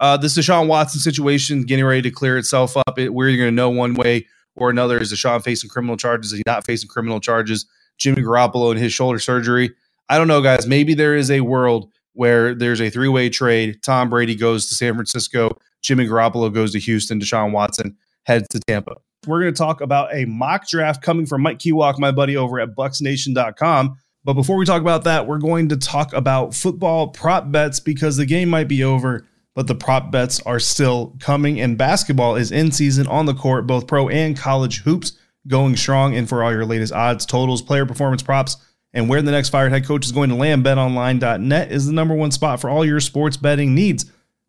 uh, 0.00 0.16
this 0.16 0.36
Deshaun 0.36 0.66
Watson 0.66 1.00
situation 1.00 1.62
getting 1.62 1.84
ready 1.84 2.02
to 2.02 2.10
clear 2.10 2.36
itself 2.36 2.76
up. 2.76 2.98
It, 2.98 3.14
we're 3.14 3.34
going 3.36 3.48
to 3.48 3.52
know 3.52 3.70
one 3.70 3.94
way 3.94 4.26
or 4.56 4.70
another. 4.70 4.98
Is 4.98 5.12
Deshaun 5.12 5.42
facing 5.42 5.70
criminal 5.70 5.96
charges? 5.96 6.32
Is 6.32 6.38
he 6.38 6.44
not 6.46 6.66
facing 6.66 6.88
criminal 6.88 7.20
charges? 7.20 7.66
Jimmy 8.00 8.22
Garoppolo 8.22 8.72
and 8.72 8.80
his 8.80 8.92
shoulder 8.92 9.20
surgery. 9.20 9.70
I 10.08 10.18
don't 10.18 10.26
know, 10.26 10.42
guys. 10.42 10.66
Maybe 10.66 10.94
there 10.94 11.14
is 11.14 11.30
a 11.30 11.42
world 11.42 11.92
where 12.14 12.54
there's 12.54 12.80
a 12.80 12.90
three 12.90 13.08
way 13.08 13.28
trade. 13.28 13.80
Tom 13.82 14.10
Brady 14.10 14.34
goes 14.34 14.66
to 14.68 14.74
San 14.74 14.94
Francisco. 14.94 15.56
Jimmy 15.82 16.06
Garoppolo 16.06 16.52
goes 16.52 16.72
to 16.72 16.80
Houston. 16.80 17.20
Deshaun 17.20 17.52
Watson 17.52 17.96
heads 18.24 18.48
to 18.48 18.60
Tampa. 18.66 18.96
We're 19.26 19.42
going 19.42 19.52
to 19.52 19.58
talk 19.58 19.80
about 19.82 20.14
a 20.14 20.24
mock 20.24 20.66
draft 20.66 21.02
coming 21.02 21.26
from 21.26 21.42
Mike 21.42 21.58
Kiwak, 21.58 21.98
my 21.98 22.10
buddy 22.10 22.36
over 22.36 22.58
at 22.58 22.74
bucsnation.com. 22.74 23.98
But 24.24 24.34
before 24.34 24.56
we 24.56 24.66
talk 24.66 24.80
about 24.80 25.04
that, 25.04 25.26
we're 25.26 25.38
going 25.38 25.68
to 25.68 25.76
talk 25.76 26.12
about 26.12 26.54
football 26.54 27.08
prop 27.08 27.52
bets 27.52 27.80
because 27.80 28.16
the 28.16 28.26
game 28.26 28.48
might 28.48 28.68
be 28.68 28.82
over, 28.82 29.26
but 29.54 29.66
the 29.66 29.74
prop 29.74 30.10
bets 30.10 30.40
are 30.42 30.58
still 30.58 31.16
coming. 31.20 31.60
And 31.60 31.78
basketball 31.78 32.36
is 32.36 32.50
in 32.50 32.72
season 32.72 33.06
on 33.06 33.26
the 33.26 33.34
court, 33.34 33.66
both 33.66 33.86
pro 33.86 34.08
and 34.08 34.36
college 34.36 34.80
hoops 34.82 35.12
going 35.46 35.76
strong. 35.76 36.14
And 36.16 36.28
for 36.28 36.42
all 36.42 36.52
your 36.52 36.66
latest 36.66 36.92
odds, 36.92 37.26
totals, 37.26 37.62
player 37.62 37.86
performance 37.86 38.22
props, 38.22 38.56
and 38.92 39.08
where 39.08 39.22
the 39.22 39.30
next 39.30 39.50
fired 39.50 39.72
head 39.72 39.86
coach 39.86 40.04
is 40.04 40.12
going 40.12 40.30
to 40.30 40.36
land, 40.36 40.64
betonline.net 40.64 41.70
is 41.70 41.86
the 41.86 41.92
number 41.92 42.14
one 42.14 42.30
spot 42.30 42.60
for 42.60 42.68
all 42.68 42.84
your 42.84 43.00
sports 43.00 43.36
betting 43.36 43.74
needs. 43.74 44.06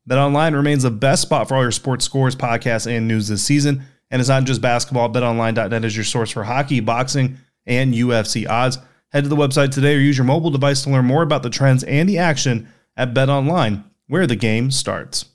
BetOnline 0.10 0.56
remains 0.56 0.84
the 0.84 0.92
best 0.92 1.22
spot 1.22 1.48
for 1.48 1.56
all 1.56 1.62
your 1.62 1.72
sports 1.72 2.06
scores, 2.06 2.36
podcasts, 2.36 2.88
and 2.88 3.08
news 3.08 3.28
this 3.28 3.44
season. 3.44 3.84
And 4.10 4.20
it's 4.20 4.30
not 4.30 4.46
just 4.46 4.62
basketball. 4.62 5.12
BetOnline.net 5.12 5.86
is 5.86 5.96
your 5.96 6.04
source 6.04 6.32
for 6.32 6.44
hockey, 6.44 6.80
boxing, 6.80 7.38
and 7.66 7.94
UFC 7.94 8.50
odds. 8.50 8.80
Head 9.10 9.24
to 9.24 9.30
the 9.30 9.36
website 9.36 9.72
today 9.72 9.96
or 9.96 10.00
use 10.00 10.18
your 10.18 10.26
mobile 10.26 10.52
device 10.52 10.84
to 10.84 10.90
learn 10.90 11.06
more 11.06 11.22
about 11.22 11.44
the 11.44 11.50
trends 11.50 11.84
and 11.84 12.10
the 12.10 12.18
action 12.18 12.68
at 12.98 13.14
BetOnline, 13.14 13.84
where 14.08 14.26
the 14.26 14.36
game 14.36 14.72
starts. 14.72 15.26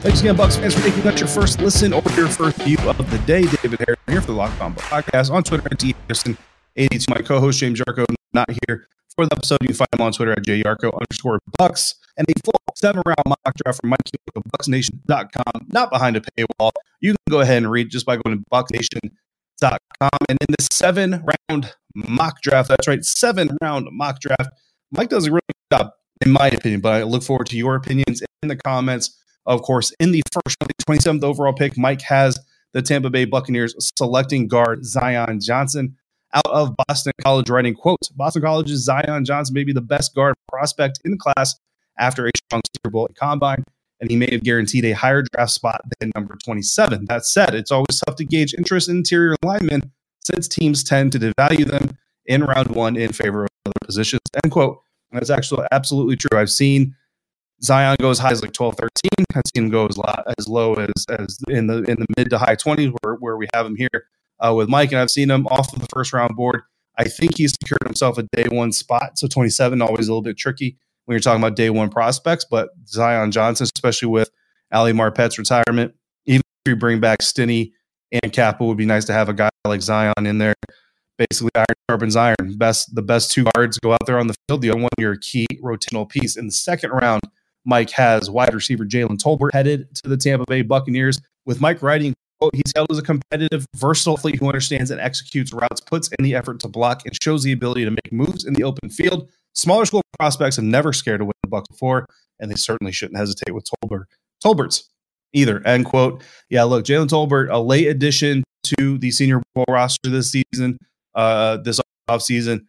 Thanks 0.00 0.20
again, 0.20 0.36
Bucs 0.36 0.56
fans, 0.56 0.74
for 0.74 0.86
making 0.86 1.02
that 1.02 1.18
your 1.18 1.28
first 1.28 1.60
listen 1.60 1.92
or 1.92 2.02
your 2.16 2.28
first 2.28 2.56
view 2.62 2.78
of 2.88 3.10
the 3.10 3.18
day. 3.26 3.42
David 3.42 3.80
Harris 3.80 3.98
here 4.06 4.20
for 4.20 4.28
the 4.28 4.32
Locked 4.32 4.60
On 4.60 4.72
Podcast 4.74 5.32
on 5.32 5.42
Twitter 5.42 5.66
at 5.66 5.78
Harrison82. 5.78 7.10
My 7.10 7.20
co-host 7.20 7.58
James 7.58 7.80
Yarcho 7.80 8.06
not 8.32 8.48
here 8.66 8.86
for 9.16 9.26
the 9.26 9.34
episode. 9.34 9.58
You 9.62 9.68
can 9.68 9.76
find 9.76 9.88
him 9.92 10.00
on 10.00 10.12
Twitter 10.12 10.30
at 10.32 10.44
jyarcho 10.44 10.92
underscore 10.92 11.40
bucks. 11.58 11.96
And 12.16 12.26
a 12.30 12.32
full 12.44 12.60
seven 12.76 13.02
round 13.04 13.24
mock 13.26 13.54
draft 13.64 13.80
from 13.80 13.90
Mike 13.90 13.98
of 14.36 14.42
bucsnation.com, 14.44 15.66
not 15.68 15.90
behind 15.90 16.16
a 16.16 16.20
paywall. 16.20 16.70
You 17.00 17.12
can 17.12 17.16
go 17.30 17.40
ahead 17.40 17.58
and 17.58 17.70
read 17.70 17.90
just 17.90 18.06
by 18.06 18.16
going 18.16 18.38
to 18.38 18.44
bucsnation.com. 18.52 20.10
And 20.28 20.38
in 20.40 20.54
this 20.56 20.68
seven 20.72 21.24
round 21.48 21.74
mock 21.94 22.40
draft, 22.40 22.68
that's 22.68 22.86
right, 22.86 23.04
seven 23.04 23.56
round 23.60 23.88
mock 23.90 24.20
draft, 24.20 24.50
Mike 24.92 25.08
does 25.08 25.26
a 25.26 25.30
really 25.30 25.40
good 25.48 25.78
job, 25.78 25.90
in 26.24 26.30
my 26.30 26.48
opinion, 26.48 26.80
but 26.80 26.92
I 26.92 27.02
look 27.02 27.24
forward 27.24 27.48
to 27.48 27.56
your 27.56 27.74
opinions 27.74 28.22
in 28.42 28.48
the 28.48 28.56
comments. 28.56 29.16
Of 29.46 29.62
course, 29.62 29.92
in 29.98 30.12
the 30.12 30.22
first 30.32 30.56
27th 30.88 31.22
overall 31.22 31.52
pick, 31.52 31.76
Mike 31.78 32.02
has 32.02 32.38
the 32.72 32.82
Tampa 32.82 33.10
Bay 33.10 33.24
Buccaneers 33.24 33.74
selecting 33.96 34.46
guard 34.46 34.84
Zion 34.84 35.40
Johnson 35.40 35.96
out 36.34 36.46
of 36.46 36.74
Boston 36.86 37.12
College, 37.22 37.48
writing, 37.48 37.74
quote, 37.74 37.98
Boston 38.14 38.42
College's 38.42 38.84
Zion 38.84 39.24
Johnson 39.24 39.54
may 39.54 39.64
be 39.64 39.72
the 39.72 39.80
best 39.80 40.14
guard 40.14 40.34
prospect 40.48 41.00
in 41.04 41.12
the 41.12 41.16
class 41.16 41.54
after 41.98 42.26
a 42.26 42.30
strong 42.36 42.62
Super 42.76 42.90
Bowl 42.90 43.08
combine, 43.18 43.64
and 44.00 44.10
he 44.10 44.16
may 44.16 44.28
have 44.30 44.44
guaranteed 44.44 44.84
a 44.84 44.92
higher 44.92 45.22
draft 45.22 45.52
spot 45.52 45.80
than 45.98 46.12
number 46.14 46.36
27. 46.44 47.06
That 47.06 47.24
said, 47.24 47.54
it's 47.54 47.70
always 47.70 48.00
tough 48.06 48.16
to 48.16 48.24
gauge 48.24 48.54
interest 48.54 48.88
in 48.88 48.98
interior 48.98 49.36
linemen 49.42 49.90
since 50.22 50.46
teams 50.46 50.84
tend 50.84 51.12
to 51.12 51.18
devalue 51.18 51.66
them 51.66 51.96
in 52.26 52.44
round 52.44 52.68
one 52.68 52.96
in 52.96 53.12
favor 53.12 53.44
of 53.44 53.50
other 53.64 53.72
positions, 53.84 54.20
end 54.44 54.52
quote. 54.52 54.80
that's 55.12 55.30
actually 55.30 55.66
absolutely 55.72 56.16
true. 56.16 56.38
I've 56.38 56.50
seen 56.50 56.94
Zion 57.62 57.96
goes 58.00 58.18
high 58.18 58.30
as 58.30 58.42
like 58.42 58.52
12, 58.52 58.76
13. 58.76 59.10
I've 59.34 59.42
seen 59.54 59.64
him 59.64 59.70
go 59.70 59.86
as, 59.86 60.48
low, 60.48 60.74
as 60.74 61.06
as, 61.08 61.38
in 61.48 61.66
the 61.66 61.82
in 61.84 61.98
the 61.98 62.06
mid 62.16 62.30
to 62.30 62.38
high 62.38 62.56
20s 62.56 62.94
where, 63.02 63.14
where 63.14 63.36
we 63.36 63.48
have 63.54 63.66
him 63.66 63.76
here 63.76 64.06
uh, 64.40 64.54
with 64.54 64.68
Mike, 64.68 64.92
and 64.92 65.00
I've 65.00 65.10
seen 65.10 65.30
him 65.30 65.46
off 65.48 65.72
of 65.72 65.80
the 65.80 65.86
first 65.92 66.12
round 66.12 66.36
board. 66.36 66.62
I 66.96 67.04
think 67.04 67.36
he's 67.36 67.52
secured 67.52 67.84
himself 67.84 68.18
a 68.18 68.24
day 68.34 68.46
one 68.48 68.72
spot. 68.72 69.18
So 69.18 69.28
27, 69.28 69.80
always 69.80 70.08
a 70.08 70.12
little 70.12 70.22
bit 70.22 70.36
tricky 70.36 70.78
when 71.04 71.14
you're 71.14 71.20
talking 71.20 71.40
about 71.40 71.56
day 71.56 71.70
one 71.70 71.90
prospects. 71.90 72.44
But 72.44 72.70
Zion 72.86 73.30
Johnson, 73.30 73.68
especially 73.74 74.08
with 74.08 74.30
Ali 74.72 74.92
Marpet's 74.92 75.38
retirement, 75.38 75.94
even 76.26 76.42
if 76.64 76.70
you 76.70 76.76
bring 76.76 77.00
back 77.00 77.22
Stinnie 77.22 77.72
and 78.10 78.32
Cappa, 78.32 78.64
would 78.64 78.76
be 78.76 78.86
nice 78.86 79.04
to 79.06 79.12
have 79.12 79.28
a 79.28 79.34
guy 79.34 79.50
like 79.64 79.82
Zion 79.82 80.26
in 80.26 80.38
there. 80.38 80.54
Basically, 81.18 81.50
iron 81.54 81.66
sharpens 81.90 82.16
iron. 82.16 82.56
Best 82.56 82.94
the 82.94 83.02
best 83.02 83.32
two 83.32 83.44
guards 83.54 83.78
go 83.78 83.92
out 83.92 84.06
there 84.06 84.18
on 84.18 84.28
the 84.28 84.34
field. 84.46 84.62
The 84.62 84.70
other 84.70 84.80
one, 84.80 84.90
your 84.98 85.16
key 85.16 85.46
rotational 85.62 86.08
piece. 86.08 86.36
In 86.36 86.46
the 86.46 86.52
second 86.52 86.90
round, 86.90 87.22
Mike 87.68 87.90
has 87.90 88.30
wide 88.30 88.54
receiver 88.54 88.84
Jalen 88.84 89.18
Tolbert 89.18 89.52
headed 89.52 89.94
to 89.96 90.08
the 90.08 90.16
Tampa 90.16 90.46
Bay 90.48 90.62
Buccaneers 90.62 91.20
with 91.44 91.60
Mike 91.60 91.82
writing 91.82 92.14
quote, 92.40 92.54
he's 92.54 92.72
held 92.74 92.90
as 92.90 92.98
a 92.98 93.02
competitive, 93.02 93.66
versatile 93.76 94.14
athlete 94.14 94.36
who 94.36 94.46
understands 94.46 94.90
and 94.90 95.00
executes 95.00 95.52
routes, 95.52 95.80
puts 95.80 96.08
in 96.18 96.24
the 96.24 96.34
effort 96.34 96.60
to 96.60 96.68
block, 96.68 97.02
and 97.04 97.16
shows 97.22 97.42
the 97.42 97.52
ability 97.52 97.84
to 97.84 97.90
make 97.90 98.12
moves 98.12 98.44
in 98.44 98.54
the 98.54 98.64
open 98.64 98.88
field. 98.88 99.28
Smaller 99.54 99.84
school 99.84 100.02
prospects 100.18 100.56
have 100.56 100.64
never 100.64 100.92
scared 100.92 101.20
win 101.20 101.32
the 101.42 101.48
Bucks 101.48 101.68
before, 101.68 102.06
and 102.38 102.50
they 102.50 102.54
certainly 102.54 102.92
shouldn't 102.92 103.18
hesitate 103.18 103.52
with 103.52 103.66
Tolbert. 103.84 104.04
Tolberts 104.44 104.84
either. 105.32 105.66
End 105.66 105.84
quote. 105.84 106.22
Yeah, 106.48 106.62
look, 106.64 106.84
Jalen 106.84 107.08
Tolbert, 107.08 107.48
a 107.50 107.58
late 107.58 107.88
addition 107.88 108.44
to 108.78 108.98
the 108.98 109.10
Senior 109.10 109.42
Bowl 109.54 109.64
roster 109.68 110.10
this 110.10 110.30
season, 110.30 110.78
uh, 111.14 111.58
this 111.58 111.80
offseason. 112.08 112.66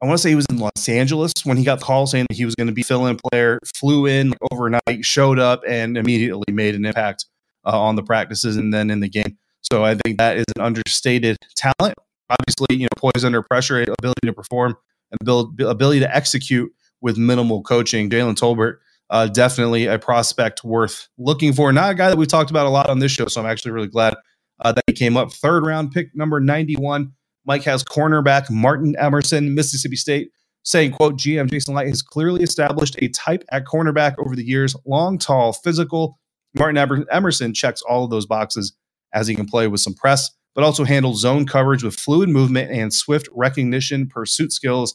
I 0.00 0.06
want 0.06 0.16
to 0.16 0.22
say 0.22 0.28
he 0.28 0.36
was 0.36 0.46
in 0.48 0.58
Los 0.58 0.88
Angeles 0.88 1.32
when 1.42 1.56
he 1.56 1.64
got 1.64 1.80
the 1.80 1.84
call 1.84 2.06
saying 2.06 2.26
that 2.28 2.36
he 2.36 2.44
was 2.44 2.54
going 2.54 2.68
to 2.68 2.72
be 2.72 2.82
fill-in 2.82 3.16
player. 3.16 3.58
Flew 3.74 4.06
in 4.06 4.32
overnight, 4.52 5.04
showed 5.04 5.40
up, 5.40 5.62
and 5.66 5.96
immediately 5.96 6.52
made 6.52 6.76
an 6.76 6.84
impact 6.84 7.26
uh, 7.66 7.80
on 7.80 7.96
the 7.96 8.02
practices 8.02 8.56
and 8.56 8.72
then 8.72 8.90
in 8.90 9.00
the 9.00 9.08
game. 9.08 9.36
So 9.60 9.84
I 9.84 9.96
think 9.96 10.18
that 10.18 10.36
is 10.36 10.44
an 10.56 10.62
understated 10.62 11.36
talent. 11.56 11.94
Obviously, 12.30 12.76
you 12.76 12.84
know, 12.84 12.88
poised 12.96 13.24
under 13.24 13.42
pressure, 13.42 13.82
ability 13.82 14.26
to 14.26 14.32
perform, 14.32 14.76
and 15.10 15.18
build, 15.24 15.60
ability 15.60 16.00
to 16.00 16.16
execute 16.16 16.72
with 17.00 17.18
minimal 17.18 17.62
coaching. 17.62 18.08
Jalen 18.08 18.36
Tolbert, 18.36 18.76
uh, 19.10 19.26
definitely 19.26 19.86
a 19.86 19.98
prospect 19.98 20.62
worth 20.62 21.08
looking 21.18 21.52
for. 21.52 21.72
Not 21.72 21.90
a 21.90 21.94
guy 21.94 22.08
that 22.08 22.16
we've 22.16 22.28
talked 22.28 22.50
about 22.50 22.66
a 22.66 22.70
lot 22.70 22.88
on 22.88 23.00
this 23.00 23.10
show, 23.10 23.26
so 23.26 23.40
I'm 23.40 23.46
actually 23.48 23.72
really 23.72 23.88
glad 23.88 24.14
uh, 24.60 24.72
that 24.72 24.84
he 24.86 24.92
came 24.92 25.16
up. 25.16 25.32
Third 25.32 25.64
round 25.64 25.90
pick, 25.90 26.14
number 26.14 26.38
91. 26.38 27.12
Mike 27.48 27.64
has 27.64 27.82
cornerback 27.82 28.50
Martin 28.50 28.94
Emerson, 28.98 29.54
Mississippi 29.54 29.96
State, 29.96 30.30
saying, 30.64 30.92
quote, 30.92 31.16
GM 31.16 31.50
Jason 31.50 31.74
Licht 31.74 31.88
has 31.88 32.02
clearly 32.02 32.42
established 32.42 32.94
a 32.98 33.08
type 33.08 33.42
at 33.50 33.64
cornerback 33.64 34.14
over 34.18 34.36
the 34.36 34.44
years. 34.44 34.76
Long, 34.84 35.16
tall, 35.16 35.54
physical. 35.54 36.18
Martin 36.52 37.06
Emerson 37.10 37.54
checks 37.54 37.80
all 37.80 38.04
of 38.04 38.10
those 38.10 38.26
boxes 38.26 38.74
as 39.14 39.26
he 39.26 39.34
can 39.34 39.46
play 39.46 39.66
with 39.66 39.80
some 39.80 39.94
press, 39.94 40.30
but 40.54 40.62
also 40.62 40.84
handle 40.84 41.14
zone 41.14 41.46
coverage 41.46 41.82
with 41.82 41.94
fluid 41.94 42.28
movement 42.28 42.70
and 42.70 42.92
swift 42.92 43.26
recognition, 43.34 44.06
pursuit 44.06 44.52
skills, 44.52 44.94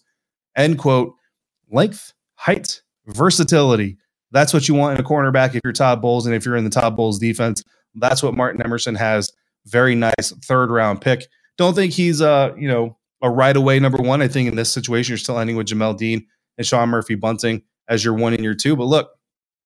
end 0.55 0.77
quote. 0.77 1.15
Length, 1.71 2.13
height, 2.35 2.83
versatility. 3.07 3.97
That's 4.29 4.53
what 4.53 4.67
you 4.67 4.75
want 4.75 4.99
in 4.99 5.03
a 5.03 5.07
cornerback 5.07 5.55
if 5.55 5.61
you're 5.63 5.73
Todd 5.73 6.03
Bowles 6.03 6.27
and 6.27 6.35
if 6.35 6.45
you're 6.45 6.55
in 6.55 6.65
the 6.65 6.69
Todd 6.69 6.95
Bowles 6.95 7.17
defense. 7.17 7.63
That's 7.95 8.21
what 8.21 8.35
Martin 8.35 8.61
Emerson 8.61 8.93
has. 8.93 9.31
Very 9.65 9.95
nice 9.95 10.33
third 10.43 10.69
round 10.69 11.01
pick. 11.01 11.25
Don't 11.57 11.73
think 11.73 11.93
he's 11.93 12.21
uh, 12.21 12.53
you 12.57 12.67
know, 12.67 12.97
a 13.21 13.29
right 13.29 13.55
away 13.55 13.79
number 13.79 14.01
one. 14.01 14.21
I 14.21 14.27
think 14.27 14.49
in 14.49 14.55
this 14.55 14.71
situation, 14.71 15.11
you're 15.11 15.17
still 15.17 15.39
ending 15.39 15.55
with 15.55 15.67
Jamel 15.67 15.97
Dean 15.97 16.25
and 16.57 16.67
Sean 16.67 16.89
Murphy 16.89 17.15
Bunting 17.15 17.63
as 17.87 18.03
your 18.03 18.13
one 18.13 18.33
and 18.33 18.43
your 18.43 18.55
two. 18.55 18.75
But 18.75 18.85
look, 18.85 19.11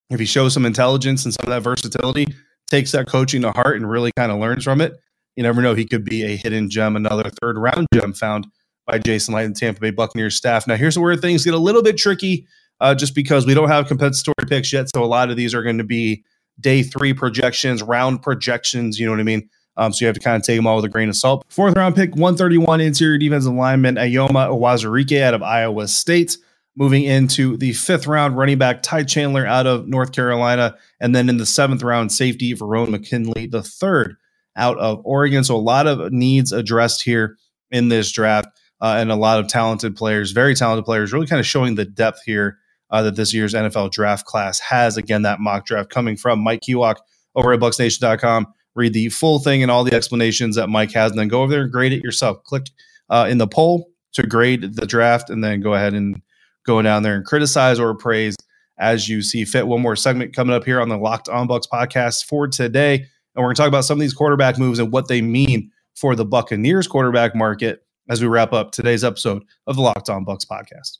if 0.10 0.20
he 0.20 0.25
shows 0.25 0.53
some 0.53 0.65
intelligence 0.65 1.25
and 1.25 1.34
some 1.34 1.46
of 1.46 1.50
that 1.50 1.62
versatility, 1.62 2.27
takes 2.70 2.91
that 2.91 3.08
coaching 3.08 3.41
to 3.41 3.51
heart 3.51 3.77
and 3.77 3.89
really 3.89 4.12
kind 4.17 4.32
of 4.32 4.39
learns 4.39 4.63
from 4.63 4.82
it, 4.82 4.94
you 5.36 5.44
never 5.44 5.62
know. 5.62 5.74
He 5.74 5.86
could 5.86 6.03
be 6.03 6.24
a 6.24 6.36
hidden 6.36 6.70
gem, 6.70 6.96
another 6.96 7.29
third 7.41 7.58
round 7.58 7.88
gem 7.94 8.13
found 8.13 8.48
by 8.86 9.00
Jason 9.00 9.34
Licht 9.34 9.46
and 9.46 9.56
Tampa 9.56 9.82
Bay 9.82 9.91
Buccaneers 9.91 10.36
staff. 10.36 10.67
Now, 10.67 10.75
here's 10.75 10.98
where 10.98 11.15
things 11.15 11.44
get 11.44 11.53
a 11.53 11.60
little 11.60 11.84
bit 11.84 11.98
tricky 11.98 12.48
uh, 12.79 12.96
just 12.96 13.15
because 13.15 13.46
we 13.46 13.53
don't 13.53 13.70
have 13.70 13.88
compensatory 13.88 14.48
picks 14.48 14.72
yet. 14.72 14.88
So 14.94 15.03
a 15.03 15.06
lot 15.06 15.29
of 15.29 15.38
these 15.38 15.53
are 15.53 15.63
going 15.63 15.77
to 15.77 15.84
be 15.84 16.24
day 16.60 16.84
three 16.84 17.13
projections, 17.13 17.84
round 17.84 18.22
projections. 18.22 19.00
You 19.00 19.06
know 19.06 19.12
what 19.12 19.20
I 19.20 19.24
mean? 19.24 19.50
Um, 19.77 19.93
so 19.93 20.03
you 20.03 20.07
have 20.07 20.15
to 20.15 20.19
kind 20.22 20.36
of 20.36 20.43
take 20.43 20.57
them 20.57 20.67
all 20.67 20.75
with 20.75 20.86
a 20.86 20.89
grain 20.89 21.07
of 21.07 21.15
salt. 21.15 21.46
Fourth 21.50 21.75
round 21.75 21.96
pick, 21.96 22.12
131 22.12 22.81
interior 22.81 23.17
defensive 23.17 23.53
lineman 23.53 23.96
Eyioma 23.96 24.50
Uwazurike 24.50 25.22
out 25.22 25.34
of 25.34 25.43
Iowa 25.43 25.88
State. 25.88 26.38
Moving 26.75 27.05
into 27.05 27.57
the 27.57 27.74
fifth 27.74 28.05
round, 28.05 28.38
running 28.38 28.60
back 28.60 28.84
Ty 28.84 29.05
Chandler 29.05 29.48
out 29.48 29.65
of 29.65 29.88
North 29.88 30.12
Carolina. 30.12 30.77
And 31.00 31.15
then 31.15 31.27
in 31.27 31.38
the 31.38 31.46
seventh 31.46 31.81
round, 31.81 32.12
safety 32.12 32.53
Verone 32.53 32.89
McKinley, 32.89 33.48
the 33.48 33.63
third 33.63 34.15
out 34.55 34.77
of 34.77 35.01
Oregon. 35.03 35.43
So 35.43 35.55
a 35.55 35.57
lot 35.57 35.88
of 35.88 36.12
needs 36.12 36.51
addressed 36.51 37.03
here 37.03 37.38
in 37.72 37.89
this 37.89 38.12
draft 38.12 38.50
uh, 38.79 38.96
and 39.00 39.12
a 39.12 39.15
lot 39.15 39.39
of 39.39 39.48
talented 39.48 39.96
players, 39.96 40.31
very 40.31 40.53
talented 40.53 40.86
players, 40.86 41.12
really 41.12 41.25
kind 41.25 41.39
of 41.39 41.48
showing 41.48 41.75
the 41.75 41.86
depth 41.86 42.22
here 42.25 42.60
uh, 42.91 43.01
that 43.01 43.15
this 43.15 43.34
year's 43.34 43.55
NFL 43.55 43.91
draft 43.91 44.25
class 44.25 44.60
has. 44.60 44.98
Again, 44.98 45.24
that 45.24 45.39
mock 45.39 45.65
draft 45.65 45.89
coming 45.89 46.15
from 46.15 46.39
Mike 46.39 46.62
Kiwak 46.62 46.98
over 47.36 47.53
at 47.53 47.60
BucsNation.com 47.60 48.53
read 48.77 48.93
the 48.93 49.10
full 49.10 49.39
thing 49.39 49.62
and 49.62 49.69
all 49.69 49.84
the 49.84 49.93
explanations 49.93 50.55
that 50.55 50.69
Mike 50.69 50.93
has, 50.93 51.12
and 51.12 51.19
then 51.19 51.27
go 51.27 51.41
over 51.41 51.51
there 51.51 51.63
and 51.63 51.72
grade 51.72 51.91
it 51.91 52.03
yourself. 52.03 52.41
Click 52.43 52.67
uh, 53.10 53.27
in 53.29 53.39
the 53.39 53.48
poll 53.48 53.89
to 54.13 54.25
grade 54.25 54.75
the 54.75 54.86
draft, 54.86 55.29
and 55.29 55.43
then 55.43 55.60
go 55.60 55.74
ahead 55.74 55.93
and 55.93 56.22
go 56.65 56.81
down 56.81 57.03
there 57.03 57.15
and 57.15 57.25
criticize 57.25 57.79
or 57.79 57.93
praise 57.96 58.36
as 58.77 59.10
you 59.10 59.22
see 59.22 59.43
fit. 59.43 59.67
One 59.67 59.81
more 59.81 59.96
segment 59.96 60.36
coming 60.36 60.55
up 60.55 60.63
here 60.63 60.79
on 60.79 60.89
the 60.89 60.98
Locked 60.98 61.27
On 61.27 61.48
Bucs 61.48 61.67
podcast 61.67 62.25
for 62.25 62.48
today, 62.48 62.96
and 62.96 63.07
we're 63.36 63.46
going 63.46 63.55
to 63.55 63.62
talk 63.62 63.67
about 63.67 63.86
some 63.86 63.98
of 63.98 64.01
these 64.01 64.13
quarterback 64.13 64.57
moves 64.57 64.79
and 64.79 64.91
what 64.91 65.07
they 65.07 65.22
mean 65.22 65.72
for 65.96 66.15
the 66.15 66.25
Buccaneers 66.25 66.88
quarterback 66.88 67.36
market 67.36 67.84
as 68.10 68.22
we 68.22 68.27
wrap 68.27 68.53
up 68.53 68.72
today's 68.72 69.03
episode 69.03 69.43
of 69.65 69.75
the 69.75 69.81
Locked 69.81 70.10
On 70.10 70.24
Bucs 70.24 70.46
podcast. 70.48 71.00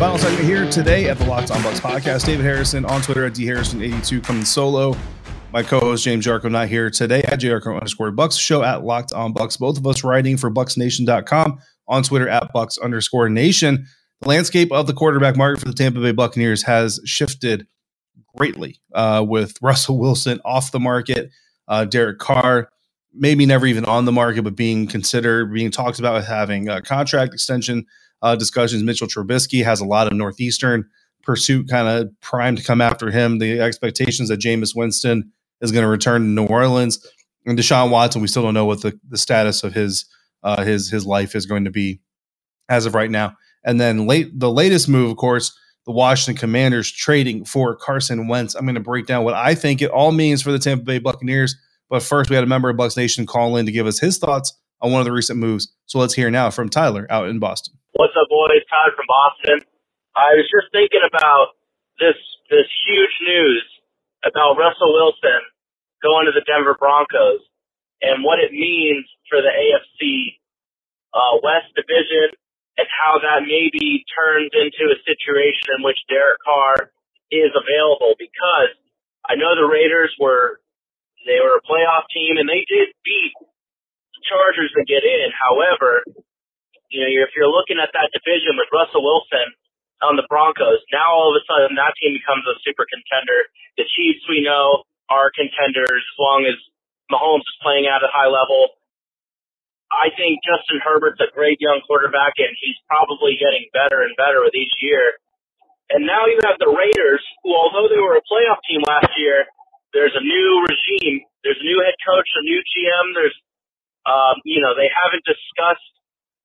Final 0.00 0.16
segment 0.16 0.46
here 0.46 0.70
today 0.70 1.10
at 1.10 1.18
the 1.18 1.26
Locked 1.26 1.50
On 1.50 1.60
Bucs 1.60 1.78
podcast. 1.78 2.24
David 2.24 2.42
Harrison 2.42 2.86
on 2.86 3.02
Twitter 3.02 3.26
at 3.26 3.34
dharrison82 3.34 4.24
coming 4.24 4.46
solo. 4.46 4.96
My 5.52 5.62
co-host 5.62 6.04
James 6.04 6.24
Yarcho 6.26 6.50
not 6.50 6.68
here 6.68 6.88
today 6.88 7.22
at 7.24 7.38
Jarko 7.38 7.74
underscore 7.74 8.10
Bucks. 8.10 8.36
Show 8.36 8.62
at 8.62 8.82
Locked 8.82 9.12
On 9.12 9.34
Bucs. 9.34 9.58
Both 9.58 9.76
of 9.76 9.86
us 9.86 10.02
writing 10.02 10.38
for 10.38 10.50
BucsNation.com 10.50 11.58
on 11.86 12.02
Twitter 12.02 12.30
at 12.30 12.50
Bucks 12.54 12.78
underscore 12.78 13.28
Nation. 13.28 13.84
The 14.22 14.28
landscape 14.30 14.72
of 14.72 14.86
the 14.86 14.94
quarterback 14.94 15.36
market 15.36 15.60
for 15.60 15.66
the 15.66 15.74
Tampa 15.74 16.00
Bay 16.00 16.12
Buccaneers 16.12 16.62
has 16.62 16.98
shifted 17.04 17.66
greatly 18.34 18.80
uh, 18.94 19.22
with 19.28 19.58
Russell 19.60 19.98
Wilson 19.98 20.40
off 20.46 20.72
the 20.72 20.80
market, 20.80 21.30
uh, 21.68 21.84
Derek 21.84 22.18
Carr 22.18 22.70
maybe 23.12 23.44
never 23.44 23.66
even 23.66 23.84
on 23.84 24.04
the 24.04 24.12
market, 24.12 24.42
but 24.42 24.56
being 24.56 24.86
considered, 24.86 25.52
being 25.52 25.70
talked 25.70 25.98
about 25.98 26.14
with 26.14 26.26
having 26.26 26.68
a 26.68 26.80
contract 26.80 27.34
extension 27.34 27.86
uh, 28.22 28.36
discussions. 28.36 28.82
Mitchell 28.82 29.08
Trubisky 29.08 29.64
has 29.64 29.80
a 29.80 29.84
lot 29.84 30.06
of 30.06 30.12
Northeastern 30.12 30.88
pursuit 31.22 31.68
kind 31.68 31.88
of 31.88 32.08
primed 32.20 32.58
to 32.58 32.64
come 32.64 32.80
after 32.80 33.10
him. 33.10 33.38
The 33.38 33.60
expectations 33.60 34.28
that 34.28 34.40
Jameis 34.40 34.74
Winston 34.74 35.30
is 35.60 35.72
going 35.72 35.82
to 35.82 35.88
return 35.88 36.22
to 36.22 36.28
New 36.28 36.46
Orleans 36.46 37.04
and 37.46 37.58
Deshaun 37.58 37.90
Watson, 37.90 38.20
we 38.20 38.28
still 38.28 38.42
don't 38.42 38.54
know 38.54 38.64
what 38.64 38.82
the, 38.82 38.98
the 39.08 39.18
status 39.18 39.64
of 39.64 39.72
his 39.72 40.04
uh, 40.42 40.62
his 40.64 40.90
his 40.90 41.06
life 41.06 41.34
is 41.34 41.46
going 41.46 41.64
to 41.64 41.70
be 41.70 42.00
as 42.68 42.86
of 42.86 42.94
right 42.94 43.10
now. 43.10 43.36
And 43.64 43.80
then 43.80 44.06
late 44.06 44.38
the 44.38 44.50
latest 44.50 44.88
move, 44.88 45.10
of 45.10 45.16
course, 45.16 45.56
the 45.86 45.92
Washington 45.92 46.38
Commanders 46.38 46.90
trading 46.90 47.44
for 47.44 47.76
Carson 47.76 48.28
Wentz. 48.28 48.54
I'm 48.54 48.64
going 48.64 48.74
to 48.74 48.80
break 48.80 49.06
down 49.06 49.24
what 49.24 49.34
I 49.34 49.54
think 49.54 49.82
it 49.82 49.90
all 49.90 50.12
means 50.12 50.42
for 50.42 50.52
the 50.52 50.58
Tampa 50.58 50.84
Bay 50.84 50.98
Buccaneers. 50.98 51.54
But 51.88 52.02
first, 52.02 52.30
we 52.30 52.36
had 52.36 52.44
a 52.44 52.48
member 52.48 52.70
of 52.70 52.76
Bucs 52.76 52.96
Nation 52.96 53.26
call 53.26 53.56
in 53.56 53.66
to 53.66 53.72
give 53.72 53.86
us 53.86 53.98
his 53.98 54.18
thoughts 54.18 54.56
on 54.80 54.92
one 54.92 55.00
of 55.00 55.06
the 55.06 55.12
recent 55.12 55.38
moves. 55.38 55.72
So 55.86 55.98
let's 55.98 56.14
hear 56.14 56.30
now 56.30 56.50
from 56.50 56.68
Tyler 56.68 57.06
out 57.10 57.28
in 57.28 57.38
Boston. 57.38 57.74
What's 57.92 58.14
up, 58.16 58.28
boys? 58.28 58.64
Todd 58.70 58.92
from 58.96 59.06
Boston. 59.08 59.58
I 60.16 60.34
was 60.34 60.46
just 60.50 60.72
thinking 60.72 61.02
about 61.06 61.54
this 61.98 62.16
this 62.50 62.66
huge 62.86 63.14
news 63.26 63.64
about 64.26 64.58
Russell 64.58 64.92
Wilson 64.92 65.42
going 66.02 66.26
to 66.26 66.34
the 66.34 66.44
Denver 66.44 66.74
Broncos 66.74 67.44
and 68.02 68.24
what 68.24 68.40
it 68.40 68.50
means 68.50 69.06
for 69.28 69.38
the 69.38 69.52
AFC 69.52 70.40
uh, 71.12 71.38
West 71.44 71.70
Division 71.76 72.32
and 72.80 72.88
how 72.88 73.20
that 73.20 73.44
maybe 73.44 74.02
turns 74.08 74.50
into 74.56 74.88
a 74.88 74.98
situation 75.04 75.76
in 75.76 75.84
which 75.84 76.00
Derek 76.08 76.40
Carr 76.42 76.90
is 77.30 77.52
available 77.52 78.16
because 78.18 78.74
I 79.28 79.36
know 79.36 79.54
the 79.54 79.68
Raiders 79.68 80.10
were 80.18 80.58
they 81.28 81.38
were 81.38 81.60
a 81.60 81.66
playoff 81.68 82.08
team 82.08 82.40
and 82.40 82.48
they 82.48 82.64
did 82.64 82.90
beat 83.04 83.36
Chargers 84.24 84.72
to 84.76 84.84
get 84.84 85.02
in. 85.02 85.28
However, 85.32 86.04
you 86.90 87.00
know, 87.00 87.10
if 87.22 87.32
you're 87.38 87.50
looking 87.50 87.78
at 87.78 87.94
that 87.94 88.10
division 88.10 88.58
with 88.58 88.70
Russell 88.74 89.04
Wilson 89.04 89.54
on 90.02 90.18
the 90.18 90.26
Broncos, 90.26 90.82
now 90.90 91.14
all 91.14 91.30
of 91.32 91.38
a 91.38 91.44
sudden 91.46 91.78
that 91.78 91.94
team 91.96 92.16
becomes 92.16 92.44
a 92.50 92.58
super 92.66 92.84
contender. 92.84 93.46
The 93.78 93.86
Chiefs, 93.86 94.26
we 94.26 94.42
know, 94.42 94.84
are 95.10 95.30
contenders 95.34 96.02
as 96.02 96.18
long 96.18 96.46
as 96.46 96.58
Mahomes 97.10 97.46
is 97.46 97.58
playing 97.62 97.90
at 97.90 98.02
a 98.02 98.10
high 98.10 98.30
level. 98.30 98.78
I 99.90 100.14
think 100.14 100.38
Justin 100.46 100.78
Herbert's 100.78 101.18
a 101.18 101.34
great 101.34 101.58
young 101.58 101.82
quarterback, 101.82 102.38
and 102.38 102.54
he's 102.62 102.78
probably 102.86 103.34
getting 103.34 103.66
better 103.74 104.06
and 104.06 104.14
better 104.14 104.38
with 104.38 104.54
each 104.54 104.70
year. 104.78 105.18
And 105.90 106.06
now 106.06 106.30
you 106.30 106.38
have 106.46 106.62
the 106.62 106.70
Raiders, 106.70 107.22
who, 107.42 107.50
although 107.50 107.90
they 107.90 107.98
were 107.98 108.14
a 108.14 108.22
playoff 108.22 108.62
team 108.70 108.86
last 108.86 109.10
year, 109.18 109.50
there's 109.90 110.14
a 110.14 110.22
new 110.22 110.50
regime, 110.62 111.26
there's 111.42 111.58
a 111.58 111.66
new 111.66 111.82
head 111.82 111.98
coach, 112.06 112.30
a 112.38 112.42
new 112.46 112.62
GM. 112.62 113.06
There's, 113.18 113.34
um, 114.10 114.42
you 114.42 114.58
know, 114.58 114.74
they 114.74 114.90
haven't 114.90 115.22
discussed 115.22 115.86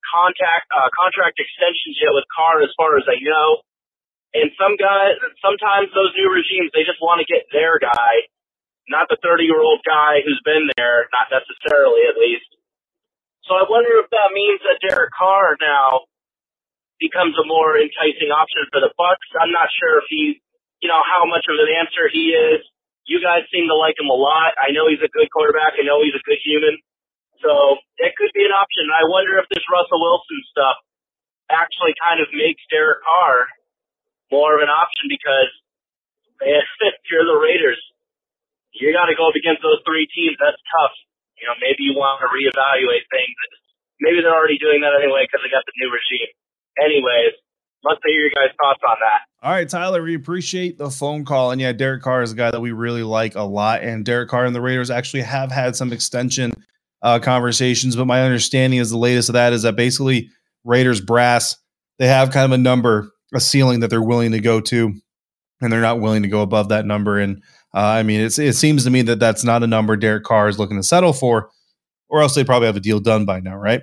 contact 0.06 0.70
uh, 0.70 0.94
contract 0.94 1.42
extensions 1.42 1.98
yet 1.98 2.14
with 2.14 2.30
Carr, 2.30 2.62
as 2.62 2.70
far 2.78 3.02
as 3.02 3.06
I 3.10 3.18
know. 3.26 3.66
And 4.38 4.54
some 4.60 4.78
guys, 4.78 5.18
sometimes 5.42 5.90
those 5.98 6.14
new 6.14 6.30
regimes, 6.30 6.70
they 6.76 6.86
just 6.86 7.02
want 7.02 7.24
to 7.24 7.28
get 7.28 7.50
their 7.50 7.82
guy, 7.82 8.28
not 8.92 9.10
the 9.10 9.18
30 9.18 9.50
year 9.50 9.58
old 9.58 9.82
guy 9.82 10.22
who's 10.22 10.42
been 10.46 10.70
there, 10.78 11.10
not 11.10 11.34
necessarily 11.34 12.06
at 12.06 12.20
least. 12.20 12.46
So 13.48 13.56
I 13.58 13.66
wonder 13.66 13.98
if 14.02 14.10
that 14.12 14.36
means 14.36 14.62
that 14.66 14.82
Derek 14.82 15.14
Carr 15.16 15.56
now 15.62 16.06
becomes 17.00 17.38
a 17.38 17.46
more 17.46 17.78
enticing 17.78 18.34
option 18.34 18.66
for 18.74 18.82
the 18.82 18.92
Bucks. 18.98 19.28
I'm 19.38 19.54
not 19.54 19.70
sure 19.72 20.02
if 20.02 20.08
he, 20.10 20.42
you 20.82 20.90
know, 20.90 21.00
how 21.00 21.24
much 21.30 21.46
of 21.48 21.56
an 21.56 21.70
answer 21.72 22.10
he 22.12 22.34
is. 22.36 22.62
You 23.06 23.22
guys 23.22 23.46
seem 23.54 23.70
to 23.70 23.78
like 23.78 23.96
him 24.02 24.10
a 24.10 24.18
lot. 24.18 24.58
I 24.58 24.74
know 24.74 24.90
he's 24.90 25.04
a 25.04 25.12
good 25.14 25.30
quarterback. 25.30 25.78
I 25.78 25.86
know 25.86 26.02
he's 26.02 26.18
a 26.18 26.26
good 26.26 26.42
human. 26.42 26.82
So 27.42 27.80
it 28.00 28.16
could 28.16 28.32
be 28.34 28.44
an 28.46 28.56
option. 28.56 28.88
I 28.92 29.08
wonder 29.08 29.38
if 29.40 29.48
this 29.52 29.64
Russell 29.68 30.00
Wilson 30.00 30.40
stuff 30.52 30.78
actually 31.52 31.94
kind 32.02 32.20
of 32.20 32.28
makes 32.34 32.62
Derek 32.72 33.04
Carr 33.06 33.46
more 34.32 34.58
of 34.58 34.62
an 34.66 34.72
option 34.72 35.08
because 35.10 35.52
if 36.42 36.96
you're 37.12 37.28
the 37.28 37.38
Raiders, 37.38 37.80
you 38.74 38.92
got 38.92 39.08
to 39.08 39.16
go 39.16 39.32
up 39.32 39.38
against 39.38 39.64
those 39.64 39.80
three 39.88 40.08
teams. 40.12 40.36
That's 40.40 40.60
tough. 40.76 40.96
You 41.40 41.48
know, 41.48 41.56
maybe 41.60 41.84
you 41.84 41.96
want 41.96 42.20
to 42.24 42.28
reevaluate 42.32 43.08
things. 43.12 43.38
Maybe 44.00 44.20
they're 44.20 44.36
already 44.36 44.60
doing 44.60 44.84
that 44.84 44.96
anyway 44.96 45.24
because 45.24 45.44
they 45.44 45.52
got 45.52 45.64
the 45.64 45.76
new 45.80 45.88
regime. 45.92 46.32
Anyways, 46.80 47.36
let's 47.84 48.02
hear 48.04 48.20
your 48.20 48.32
guys' 48.36 48.52
thoughts 48.60 48.84
on 48.84 48.98
that. 49.00 49.22
All 49.46 49.52
right, 49.52 49.68
Tyler, 49.68 50.04
we 50.04 50.16
appreciate 50.16 50.78
the 50.78 50.90
phone 50.90 51.24
call. 51.24 51.52
And 51.52 51.62
yeah, 51.62 51.72
Derek 51.72 52.04
Carr 52.04 52.22
is 52.22 52.32
a 52.32 52.36
guy 52.36 52.52
that 52.52 52.60
we 52.60 52.72
really 52.72 53.04
like 53.04 53.36
a 53.36 53.44
lot. 53.44 53.84
And 53.84 54.04
Derek 54.04 54.30
Carr 54.30 54.46
and 54.46 54.56
the 54.56 54.62
Raiders 54.62 54.90
actually 54.90 55.22
have 55.22 55.52
had 55.52 55.76
some 55.76 55.94
extension 55.94 56.52
uh, 57.02 57.20
conversations. 57.20 57.96
But 57.96 58.06
my 58.06 58.24
understanding 58.24 58.80
is 58.80 58.90
the 58.90 58.98
latest 58.98 59.30
of 59.30 59.34
that 59.34 59.54
is 59.54 59.64
that 59.64 59.76
basically 59.76 60.30
Raiders 60.64 61.02
brass, 61.02 61.56
they 62.00 62.08
have 62.08 62.32
kind 62.32 62.46
of 62.46 62.52
a 62.52 62.62
number, 62.62 63.12
a 63.34 63.40
ceiling 63.40 63.82
that 63.82 63.90
they're 63.90 64.02
willing 64.02 64.32
to 64.32 64.40
go 64.40 64.60
to, 64.62 64.94
and 65.62 65.72
they're 65.72 65.82
not 65.82 66.00
willing 66.00 66.24
to 66.24 66.30
go 66.30 66.42
above 66.42 66.70
that 66.70 66.86
number. 66.86 67.20
And 67.20 67.42
uh, 67.74 67.80
I 67.80 68.04
mean, 68.04 68.22
it 68.22 68.32
seems 68.32 68.84
to 68.84 68.90
me 68.90 69.02
that 69.04 69.20
that's 69.20 69.44
not 69.44 69.64
a 69.64 69.68
number 69.68 69.96
Derek 69.98 70.24
Carr 70.24 70.48
is 70.48 70.58
looking 70.58 70.78
to 70.78 70.84
settle 70.84 71.14
for, 71.14 71.50
or 72.10 72.22
else 72.22 72.36
they 72.36 72.44
probably 72.44 72.68
have 72.68 72.78
a 72.78 72.82
deal 72.82 73.00
done 73.00 73.26
by 73.26 73.40
now, 73.40 73.56
right? 73.56 73.82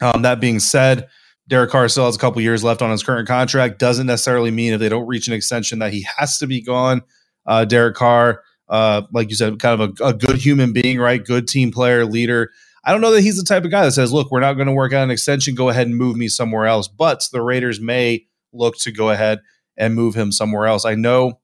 Um, 0.00 0.22
that 0.22 0.40
being 0.40 0.58
said, 0.58 1.08
Derek 1.48 1.70
Carr 1.70 1.88
still 1.88 2.06
has 2.06 2.16
a 2.16 2.18
couple 2.18 2.40
years 2.40 2.64
left 2.64 2.82
on 2.82 2.90
his 2.90 3.02
current 3.02 3.28
contract. 3.28 3.78
Doesn't 3.78 4.06
necessarily 4.06 4.50
mean 4.50 4.72
if 4.72 4.80
they 4.80 4.88
don't 4.88 5.06
reach 5.06 5.28
an 5.28 5.34
extension 5.34 5.80
that 5.80 5.92
he 5.92 6.06
has 6.16 6.38
to 6.38 6.46
be 6.46 6.62
gone. 6.62 7.02
Uh, 7.46 7.64
Derek 7.64 7.94
Carr, 7.96 8.42
uh, 8.72 9.02
like 9.12 9.28
you 9.28 9.36
said, 9.36 9.58
kind 9.58 9.80
of 9.80 10.00
a, 10.00 10.04
a, 10.04 10.14
good 10.14 10.36
human 10.36 10.72
being, 10.72 10.98
right? 10.98 11.22
Good 11.22 11.46
team 11.46 11.70
player, 11.70 12.06
leader. 12.06 12.50
I 12.84 12.90
don't 12.90 13.02
know 13.02 13.10
that 13.10 13.20
he's 13.20 13.36
the 13.36 13.44
type 13.44 13.64
of 13.64 13.70
guy 13.70 13.84
that 13.84 13.92
says, 13.92 14.14
look, 14.14 14.30
we're 14.30 14.40
not 14.40 14.54
going 14.54 14.66
to 14.66 14.72
work 14.72 14.94
out 14.94 15.04
an 15.04 15.10
extension. 15.10 15.54
Go 15.54 15.68
ahead 15.68 15.86
and 15.86 15.94
move 15.94 16.16
me 16.16 16.26
somewhere 16.26 16.64
else. 16.64 16.88
But 16.88 17.28
the 17.32 17.42
Raiders 17.42 17.80
may 17.80 18.26
look 18.54 18.78
to 18.78 18.90
go 18.90 19.10
ahead 19.10 19.40
and 19.76 19.94
move 19.94 20.14
him 20.14 20.32
somewhere 20.32 20.66
else. 20.66 20.86
I 20.86 20.94
know 20.94 21.38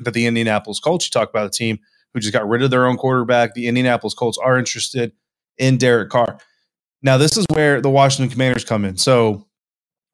that 0.00 0.12
the 0.12 0.26
Indianapolis 0.26 0.78
Colts, 0.78 1.06
you 1.06 1.10
talk 1.10 1.30
about 1.30 1.46
a 1.46 1.50
team 1.50 1.78
who 2.12 2.20
just 2.20 2.34
got 2.34 2.46
rid 2.46 2.62
of 2.62 2.70
their 2.70 2.86
own 2.86 2.98
quarterback. 2.98 3.54
The 3.54 3.66
Indianapolis 3.66 4.12
Colts 4.12 4.36
are 4.36 4.58
interested 4.58 5.12
in 5.56 5.78
Derek 5.78 6.10
Carr. 6.10 6.38
Now, 7.02 7.16
this 7.16 7.38
is 7.38 7.46
where 7.50 7.80
the 7.80 7.90
Washington 7.90 8.30
Commanders 8.30 8.64
come 8.64 8.84
in. 8.84 8.98
So, 8.98 9.46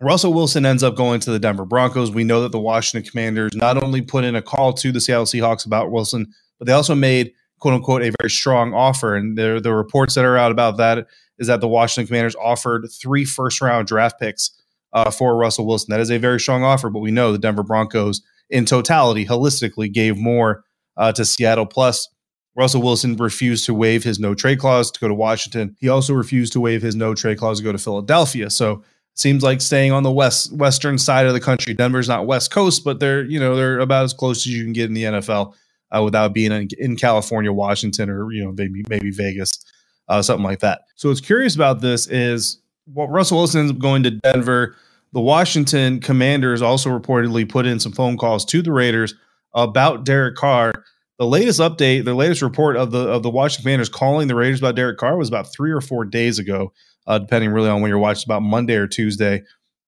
Russell 0.00 0.34
Wilson 0.34 0.66
ends 0.66 0.82
up 0.82 0.96
going 0.96 1.20
to 1.20 1.30
the 1.30 1.38
Denver 1.38 1.64
Broncos. 1.64 2.10
We 2.10 2.24
know 2.24 2.42
that 2.42 2.52
the 2.52 2.60
Washington 2.60 3.08
Commanders 3.08 3.54
not 3.54 3.82
only 3.82 4.02
put 4.02 4.24
in 4.24 4.36
a 4.36 4.42
call 4.42 4.72
to 4.74 4.92
the 4.92 5.00
Seattle 5.00 5.24
Seahawks 5.24 5.66
about 5.66 5.90
Wilson, 5.90 6.32
but 6.58 6.66
they 6.66 6.72
also 6.72 6.94
made 6.94 7.32
quote 7.60 7.74
unquote 7.74 8.02
a 8.02 8.12
very 8.20 8.30
strong 8.30 8.74
offer. 8.74 9.14
And 9.14 9.38
the, 9.38 9.60
the 9.62 9.72
reports 9.72 10.14
that 10.14 10.24
are 10.24 10.36
out 10.36 10.52
about 10.52 10.76
that 10.76 11.06
is 11.38 11.46
that 11.46 11.60
the 11.60 11.68
Washington 11.68 12.06
Commanders 12.06 12.36
offered 12.36 12.86
three 12.92 13.24
first 13.24 13.60
round 13.60 13.86
draft 13.86 14.20
picks 14.20 14.50
uh, 14.92 15.10
for 15.10 15.36
Russell 15.36 15.66
Wilson. 15.66 15.90
That 15.90 16.00
is 16.00 16.10
a 16.10 16.18
very 16.18 16.38
strong 16.38 16.62
offer, 16.62 16.90
but 16.90 17.00
we 17.00 17.10
know 17.10 17.32
the 17.32 17.38
Denver 17.38 17.62
Broncos 17.62 18.22
in 18.50 18.64
totality, 18.66 19.24
holistically, 19.24 19.92
gave 19.92 20.16
more 20.16 20.64
uh, 20.96 21.12
to 21.12 21.24
Seattle. 21.24 21.66
Plus, 21.66 22.08
Russell 22.56 22.82
Wilson 22.82 23.16
refused 23.16 23.64
to 23.66 23.74
waive 23.74 24.04
his 24.04 24.20
no 24.20 24.34
trade 24.34 24.60
clause 24.60 24.90
to 24.92 25.00
go 25.00 25.08
to 25.08 25.14
Washington. 25.14 25.76
He 25.80 25.88
also 25.88 26.14
refused 26.14 26.52
to 26.52 26.60
waive 26.60 26.82
his 26.82 26.94
no 26.94 27.14
trade 27.14 27.38
clause 27.38 27.58
to 27.58 27.64
go 27.64 27.72
to 27.72 27.78
Philadelphia. 27.78 28.48
So 28.50 28.72
it 28.74 29.18
seems 29.18 29.42
like 29.42 29.60
staying 29.60 29.90
on 29.90 30.04
the 30.04 30.12
west 30.12 30.52
western 30.52 30.98
side 30.98 31.26
of 31.26 31.32
the 31.32 31.40
country. 31.40 31.74
Denver's 31.74 32.08
not 32.08 32.26
West 32.26 32.52
Coast, 32.52 32.84
but 32.84 33.00
they're 33.00 33.24
you 33.24 33.40
know 33.40 33.56
they're 33.56 33.80
about 33.80 34.04
as 34.04 34.12
close 34.12 34.46
as 34.46 34.52
you 34.52 34.62
can 34.62 34.72
get 34.72 34.86
in 34.86 34.94
the 34.94 35.04
NFL 35.04 35.54
uh, 35.90 36.02
without 36.02 36.34
being 36.34 36.52
in, 36.52 36.68
in, 36.78 36.96
California, 36.96 37.52
Washington, 37.52 38.10
or 38.10 38.32
you 38.32 38.44
know 38.44 38.52
maybe 38.52 38.84
maybe 38.88 39.10
Vegas, 39.10 39.64
uh, 40.08 40.22
something 40.22 40.44
like 40.44 40.60
that. 40.60 40.82
So 40.96 41.08
what's 41.08 41.20
curious 41.20 41.54
about 41.54 41.80
this 41.80 42.06
is 42.06 42.60
what 42.92 43.10
Russell 43.10 43.38
Wilson 43.38 43.60
ends 43.60 43.72
up 43.72 43.78
going 43.78 44.02
to 44.04 44.10
Denver. 44.10 44.76
The 45.12 45.20
Washington 45.20 46.00
Commanders 46.00 46.60
also 46.62 46.90
reportedly 46.90 47.48
put 47.48 47.66
in 47.66 47.78
some 47.78 47.92
phone 47.92 48.16
calls 48.18 48.44
to 48.46 48.62
the 48.62 48.72
Raiders 48.72 49.14
about 49.54 50.04
Derek 50.04 50.34
Carr 50.34 50.72
the 51.18 51.26
latest 51.26 51.60
update, 51.60 52.04
the 52.04 52.14
latest 52.14 52.42
report 52.42 52.76
of 52.76 52.90
the 52.90 53.08
of 53.08 53.22
the 53.22 53.30
Washington 53.30 53.62
Commanders 53.62 53.88
calling 53.88 54.28
the 54.28 54.34
Raiders 54.34 54.60
about 54.60 54.74
Derek 54.74 54.98
Carr 54.98 55.16
was 55.16 55.28
about 55.28 55.52
three 55.52 55.70
or 55.70 55.80
four 55.80 56.04
days 56.04 56.38
ago, 56.38 56.72
uh, 57.06 57.18
depending 57.18 57.50
really 57.50 57.68
on 57.68 57.80
when 57.80 57.88
you're 57.88 57.98
watching, 57.98 58.24
about 58.26 58.42
Monday 58.42 58.74
or 58.74 58.86
Tuesday, 58.86 59.42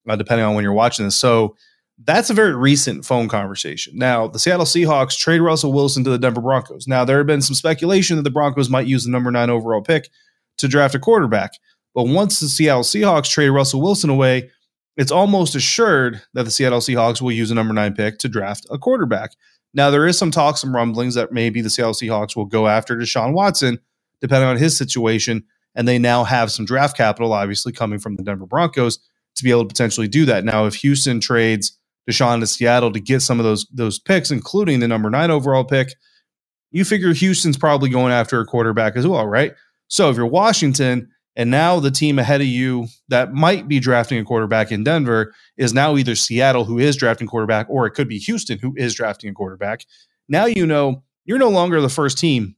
uh, 0.08 0.16
depending 0.16 0.46
on 0.46 0.54
when 0.54 0.62
you're 0.62 0.72
watching 0.72 1.04
this. 1.04 1.16
So 1.16 1.56
that's 2.04 2.28
a 2.28 2.34
very 2.34 2.54
recent 2.54 3.04
phone 3.04 3.28
conversation. 3.28 3.96
Now, 3.96 4.26
the 4.26 4.38
Seattle 4.38 4.66
Seahawks 4.66 5.18
trade 5.18 5.40
Russell 5.40 5.72
Wilson 5.72 6.04
to 6.04 6.10
the 6.10 6.18
Denver 6.18 6.42
Broncos. 6.42 6.86
Now, 6.86 7.04
there 7.04 7.18
have 7.18 7.26
been 7.26 7.42
some 7.42 7.54
speculation 7.54 8.16
that 8.16 8.22
the 8.22 8.30
Broncos 8.30 8.68
might 8.68 8.86
use 8.86 9.04
the 9.04 9.10
number 9.10 9.30
nine 9.30 9.50
overall 9.50 9.80
pick 9.80 10.10
to 10.58 10.68
draft 10.68 10.94
a 10.94 10.98
quarterback. 10.98 11.52
But 11.94 12.04
once 12.04 12.38
the 12.38 12.48
Seattle 12.48 12.82
Seahawks 12.82 13.30
trade 13.30 13.48
Russell 13.48 13.80
Wilson 13.80 14.10
away, 14.10 14.50
it's 14.96 15.10
almost 15.10 15.54
assured 15.54 16.22
that 16.34 16.44
the 16.44 16.50
Seattle 16.50 16.80
Seahawks 16.80 17.22
will 17.22 17.32
use 17.32 17.50
a 17.50 17.54
number 17.54 17.72
nine 17.72 17.94
pick 17.94 18.18
to 18.18 18.28
draft 18.28 18.66
a 18.70 18.78
quarterback. 18.78 19.30
Now, 19.72 19.90
there 19.90 20.06
is 20.06 20.18
some 20.18 20.30
talk, 20.30 20.58
some 20.58 20.74
rumblings 20.74 21.14
that 21.14 21.32
maybe 21.32 21.62
the 21.62 21.70
Seattle 21.70 21.94
Seahawks 21.94 22.36
will 22.36 22.46
go 22.46 22.66
after 22.66 22.96
Deshaun 22.96 23.32
Watson, 23.32 23.78
depending 24.20 24.48
on 24.48 24.56
his 24.58 24.76
situation. 24.76 25.44
And 25.74 25.86
they 25.86 25.98
now 25.98 26.24
have 26.24 26.50
some 26.50 26.64
draft 26.64 26.96
capital, 26.96 27.32
obviously, 27.32 27.72
coming 27.72 27.98
from 27.98 28.16
the 28.16 28.22
Denver 28.22 28.46
Broncos 28.46 28.98
to 29.36 29.44
be 29.44 29.50
able 29.50 29.62
to 29.62 29.68
potentially 29.68 30.08
do 30.08 30.24
that. 30.26 30.44
Now, 30.44 30.66
if 30.66 30.76
Houston 30.76 31.20
trades 31.20 31.78
Deshaun 32.08 32.40
to 32.40 32.46
Seattle 32.46 32.92
to 32.92 33.00
get 33.00 33.20
some 33.20 33.40
of 33.40 33.44
those, 33.44 33.66
those 33.72 33.98
picks, 33.98 34.30
including 34.30 34.80
the 34.80 34.88
number 34.88 35.10
nine 35.10 35.30
overall 35.30 35.64
pick, 35.64 35.94
you 36.70 36.84
figure 36.84 37.12
Houston's 37.12 37.56
probably 37.56 37.88
going 37.88 38.12
after 38.12 38.40
a 38.40 38.44
quarterback 38.44 38.96
as 38.96 39.06
well, 39.06 39.26
right? 39.26 39.54
So 39.88 40.10
if 40.10 40.16
you're 40.16 40.26
Washington, 40.26 41.08
and 41.36 41.50
now 41.50 41.78
the 41.80 41.90
team 41.90 42.18
ahead 42.18 42.40
of 42.40 42.46
you 42.46 42.86
that 43.08 43.34
might 43.34 43.68
be 43.68 43.78
drafting 43.78 44.18
a 44.18 44.24
quarterback 44.24 44.72
in 44.72 44.82
Denver 44.82 45.34
is 45.58 45.74
now 45.74 45.96
either 45.96 46.14
Seattle, 46.14 46.64
who 46.64 46.78
is 46.78 46.96
drafting 46.96 47.28
quarterback, 47.28 47.66
or 47.68 47.86
it 47.86 47.92
could 47.92 48.08
be 48.08 48.18
Houston, 48.18 48.58
who 48.58 48.72
is 48.76 48.94
drafting 48.94 49.30
a 49.30 49.34
quarterback. 49.34 49.84
Now 50.28 50.46
you 50.46 50.66
know 50.66 51.02
you're 51.26 51.38
no 51.38 51.50
longer 51.50 51.80
the 51.80 51.90
first 51.90 52.18
team 52.18 52.56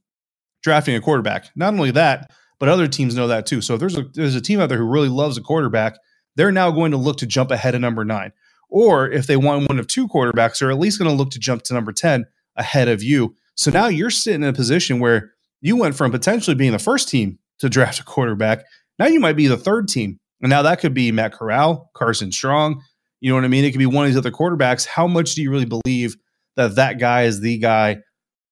drafting 0.63 0.95
a 0.95 1.01
quarterback. 1.01 1.49
Not 1.55 1.73
only 1.73 1.91
that, 1.91 2.31
but 2.57 2.69
other 2.69 2.87
teams 2.87 3.15
know 3.15 3.27
that 3.27 3.45
too. 3.45 3.61
So 3.61 3.73
if 3.73 3.81
there's 3.81 3.97
a 3.97 4.03
there's 4.13 4.35
a 4.35 4.41
team 4.41 4.61
out 4.61 4.69
there 4.69 4.77
who 4.77 4.89
really 4.89 5.09
loves 5.09 5.37
a 5.37 5.41
quarterback, 5.41 5.97
they're 6.35 6.51
now 6.51 6.71
going 6.71 6.91
to 6.91 6.97
look 6.97 7.17
to 7.17 7.25
jump 7.25 7.51
ahead 7.51 7.75
of 7.75 7.81
number 7.81 8.05
nine. 8.05 8.31
Or 8.69 9.09
if 9.09 9.27
they 9.27 9.37
want 9.37 9.67
one 9.67 9.79
of 9.79 9.87
two 9.87 10.07
quarterbacks, 10.07 10.59
they're 10.59 10.71
at 10.71 10.79
least 10.79 10.99
going 10.99 11.09
to 11.09 11.15
look 11.15 11.31
to 11.31 11.39
jump 11.39 11.63
to 11.63 11.73
number 11.73 11.91
10 11.91 12.25
ahead 12.55 12.87
of 12.87 13.01
you. 13.01 13.35
So 13.55 13.71
now 13.71 13.87
you're 13.87 14.09
sitting 14.09 14.43
in 14.43 14.49
a 14.49 14.53
position 14.53 14.99
where 14.99 15.33
you 15.61 15.75
went 15.75 15.95
from 15.95 16.11
potentially 16.11 16.55
being 16.55 16.71
the 16.71 16.79
first 16.79 17.09
team 17.09 17.39
to 17.59 17.69
draft 17.69 17.99
a 17.99 18.03
quarterback. 18.03 18.63
Now 18.97 19.07
you 19.07 19.19
might 19.19 19.35
be 19.35 19.47
the 19.47 19.57
third 19.57 19.87
team. 19.87 20.19
And 20.41 20.49
now 20.49 20.61
that 20.61 20.79
could 20.79 20.93
be 20.93 21.11
Matt 21.11 21.33
Corral, 21.33 21.89
Carson 21.93 22.31
Strong. 22.31 22.81
You 23.19 23.29
know 23.29 23.35
what 23.35 23.43
I 23.43 23.49
mean? 23.49 23.65
It 23.65 23.71
could 23.71 23.79
be 23.79 23.85
one 23.85 24.05
of 24.05 24.11
these 24.11 24.17
other 24.17 24.31
quarterbacks. 24.31 24.85
How 24.85 25.07
much 25.07 25.35
do 25.35 25.41
you 25.41 25.51
really 25.51 25.65
believe 25.65 26.15
that 26.55 26.75
that 26.75 26.99
guy 26.99 27.23
is 27.23 27.41
the 27.41 27.57
guy 27.57 27.97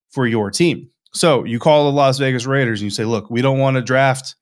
for 0.09 0.27
your 0.27 0.51
team? 0.51 0.89
So 1.13 1.45
you 1.45 1.59
call 1.59 1.85
the 1.85 1.95
Las 1.95 2.17
Vegas 2.19 2.45
Raiders 2.45 2.81
and 2.81 2.85
you 2.85 2.89
say, 2.91 3.05
look, 3.05 3.29
we 3.29 3.41
don't 3.41 3.59
want 3.59 3.75
to 3.75 3.81
draft 3.81 4.35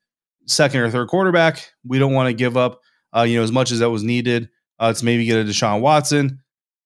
second 0.47 0.81
or 0.81 0.89
third 0.89 1.07
quarterback. 1.09 1.71
We 1.85 1.99
don't 1.99 2.13
want 2.13 2.27
to 2.27 2.33
give 2.33 2.57
up, 2.57 2.81
uh, 3.15 3.21
you 3.21 3.37
know, 3.37 3.43
as 3.43 3.51
much 3.51 3.71
as 3.71 3.79
that 3.79 3.91
was 3.91 4.03
needed 4.03 4.49
uh, 4.79 4.93
to 4.93 5.05
maybe 5.05 5.25
get 5.25 5.39
a 5.39 5.43
Deshaun 5.43 5.81
Watson. 5.81 6.39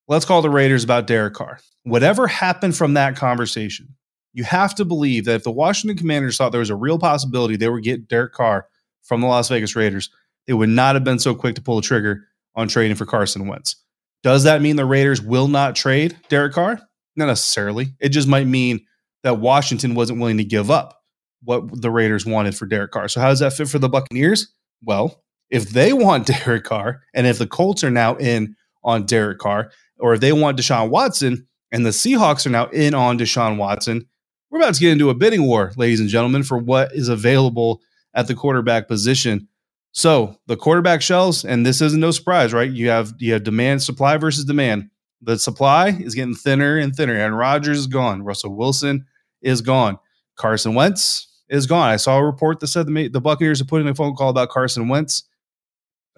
Let's 0.08 0.25
call 0.25 0.41
the 0.41 0.49
Raiders 0.49 0.84
about 0.84 1.08
Derek 1.08 1.34
Carr. 1.34 1.60
Whatever 1.84 2.28
happened 2.28 2.75
from 2.75 2.95
that 2.95 3.15
conversation, 3.15 3.95
you 4.34 4.43
have 4.43 4.75
to 4.75 4.86
believe 4.86 5.25
that 5.25 5.36
if 5.36 5.43
the 5.43 5.52
Washington 5.52 5.97
Commanders 5.97 6.38
thought 6.38 6.52
there 6.52 6.60
was 6.60 6.69
a 6.69 6.75
real 6.75 6.99
possibility 6.99 7.56
they 7.56 7.69
would 7.69 7.84
get 7.84 8.08
Derek 8.08 8.34
Carr 8.34 8.67
from 9.04 9.21
the 9.21 9.28
Las 9.28 9.49
Vegas 9.49 9.75
Raiders, 9.75 10.10
they 10.47 10.54
would 10.54 10.69
not 10.69 10.95
have 10.95 11.04
been 11.04 11.19
so 11.19 11.36
quick 11.36 11.56
to 11.56 11.62
pull 11.62 11.75
the 11.75 11.82
trigger 11.82 12.25
on 12.56 12.67
trading 12.67 12.95
for 12.95 13.06
Carson 13.06 13.47
Wentz. 13.47 13.75
Does 14.23 14.43
that 14.43 14.62
mean 14.62 14.75
the 14.75 14.86
Raiders 14.86 15.21
will 15.21 15.47
not 15.47 15.75
trade 15.75 16.17
Derek 16.28 16.54
Carr? 16.54 16.82
Not 17.15 17.28
necessarily. 17.28 17.93
It 17.99 18.10
just 18.10 18.28
might 18.28 18.47
mean 18.47 18.86
that 19.23 19.39
Washington 19.39 19.95
wasn't 19.95 20.19
willing 20.19 20.38
to 20.38 20.43
give 20.43 20.69
up 20.69 21.02
what 21.43 21.82
the 21.82 21.91
Raiders 21.91 22.25
wanted 22.25 22.56
for 22.56 22.65
Derek 22.65 22.91
Carr. 22.91 23.08
So 23.08 23.21
how 23.21 23.30
does 23.30 23.39
that 23.39 23.54
fit 23.54 23.69
for 23.69 23.80
the 23.80 23.89
Buccaneers? 23.89 24.54
Well, 24.84 25.23
if 25.49 25.69
they 25.69 25.93
want 25.93 26.27
Derek 26.45 26.63
Carr, 26.63 27.01
and 27.13 27.27
if 27.27 27.38
the 27.38 27.47
Colts 27.47 27.83
are 27.83 27.91
now 27.91 28.15
in 28.15 28.55
on 28.83 29.05
Derek 29.05 29.39
Carr, 29.39 29.71
or 29.99 30.13
if 30.13 30.21
they 30.21 30.31
want 30.31 30.57
Deshaun 30.57 30.89
Watson, 30.89 31.47
and 31.71 31.85
the 31.85 31.91
Seahawks 31.91 32.45
are 32.45 32.51
now 32.51 32.67
in 32.67 32.93
on 32.93 33.19
Deshaun 33.19 33.57
Watson, 33.57 34.07
we're 34.49 34.59
about 34.59 34.73
to 34.73 34.79
get 34.79 34.91
into 34.91 35.09
a 35.09 35.15
bidding 35.15 35.43
war, 35.43 35.71
ladies 35.77 35.99
and 35.99 36.09
gentlemen, 36.09 36.43
for 36.43 36.57
what 36.57 36.91
is 36.93 37.07
available 37.07 37.81
at 38.15 38.27
the 38.27 38.33
quarterback 38.33 38.88
position. 38.88 39.47
So 39.91 40.38
the 40.47 40.57
quarterback 40.57 41.01
shells, 41.01 41.45
and 41.45 41.65
this 41.65 41.81
isn't 41.81 41.99
no 41.99 42.12
surprise, 42.12 42.53
right? 42.53 42.69
You 42.69 42.89
have 42.89 43.13
you 43.19 43.33
have 43.33 43.43
demand, 43.43 43.83
supply 43.83 44.17
versus 44.17 44.45
demand. 44.45 44.89
The 45.21 45.38
supply 45.38 45.89
is 45.89 46.15
getting 46.15 46.35
thinner 46.35 46.77
and 46.77 46.95
thinner. 46.95 47.13
Aaron 47.13 47.33
Rodgers 47.33 47.79
is 47.79 47.88
gone. 47.88 48.23
Russell 48.23 48.55
Wilson 48.55 49.05
is 49.41 49.62
gone. 49.62 49.97
Carson 50.35 50.73
Wentz 50.73 51.27
is 51.49 51.67
gone. 51.67 51.89
I 51.89 51.97
saw 51.97 52.17
a 52.17 52.25
report 52.25 52.59
that 52.59 52.67
said 52.67 52.88
the, 52.88 53.07
the 53.09 53.19
Buccaneers 53.19 53.62
are 53.62 53.65
putting 53.65 53.88
a 53.88 53.95
phone 53.95 54.15
call 54.15 54.29
about 54.29 54.49
Carson 54.49 54.88
Wentz. 54.88 55.23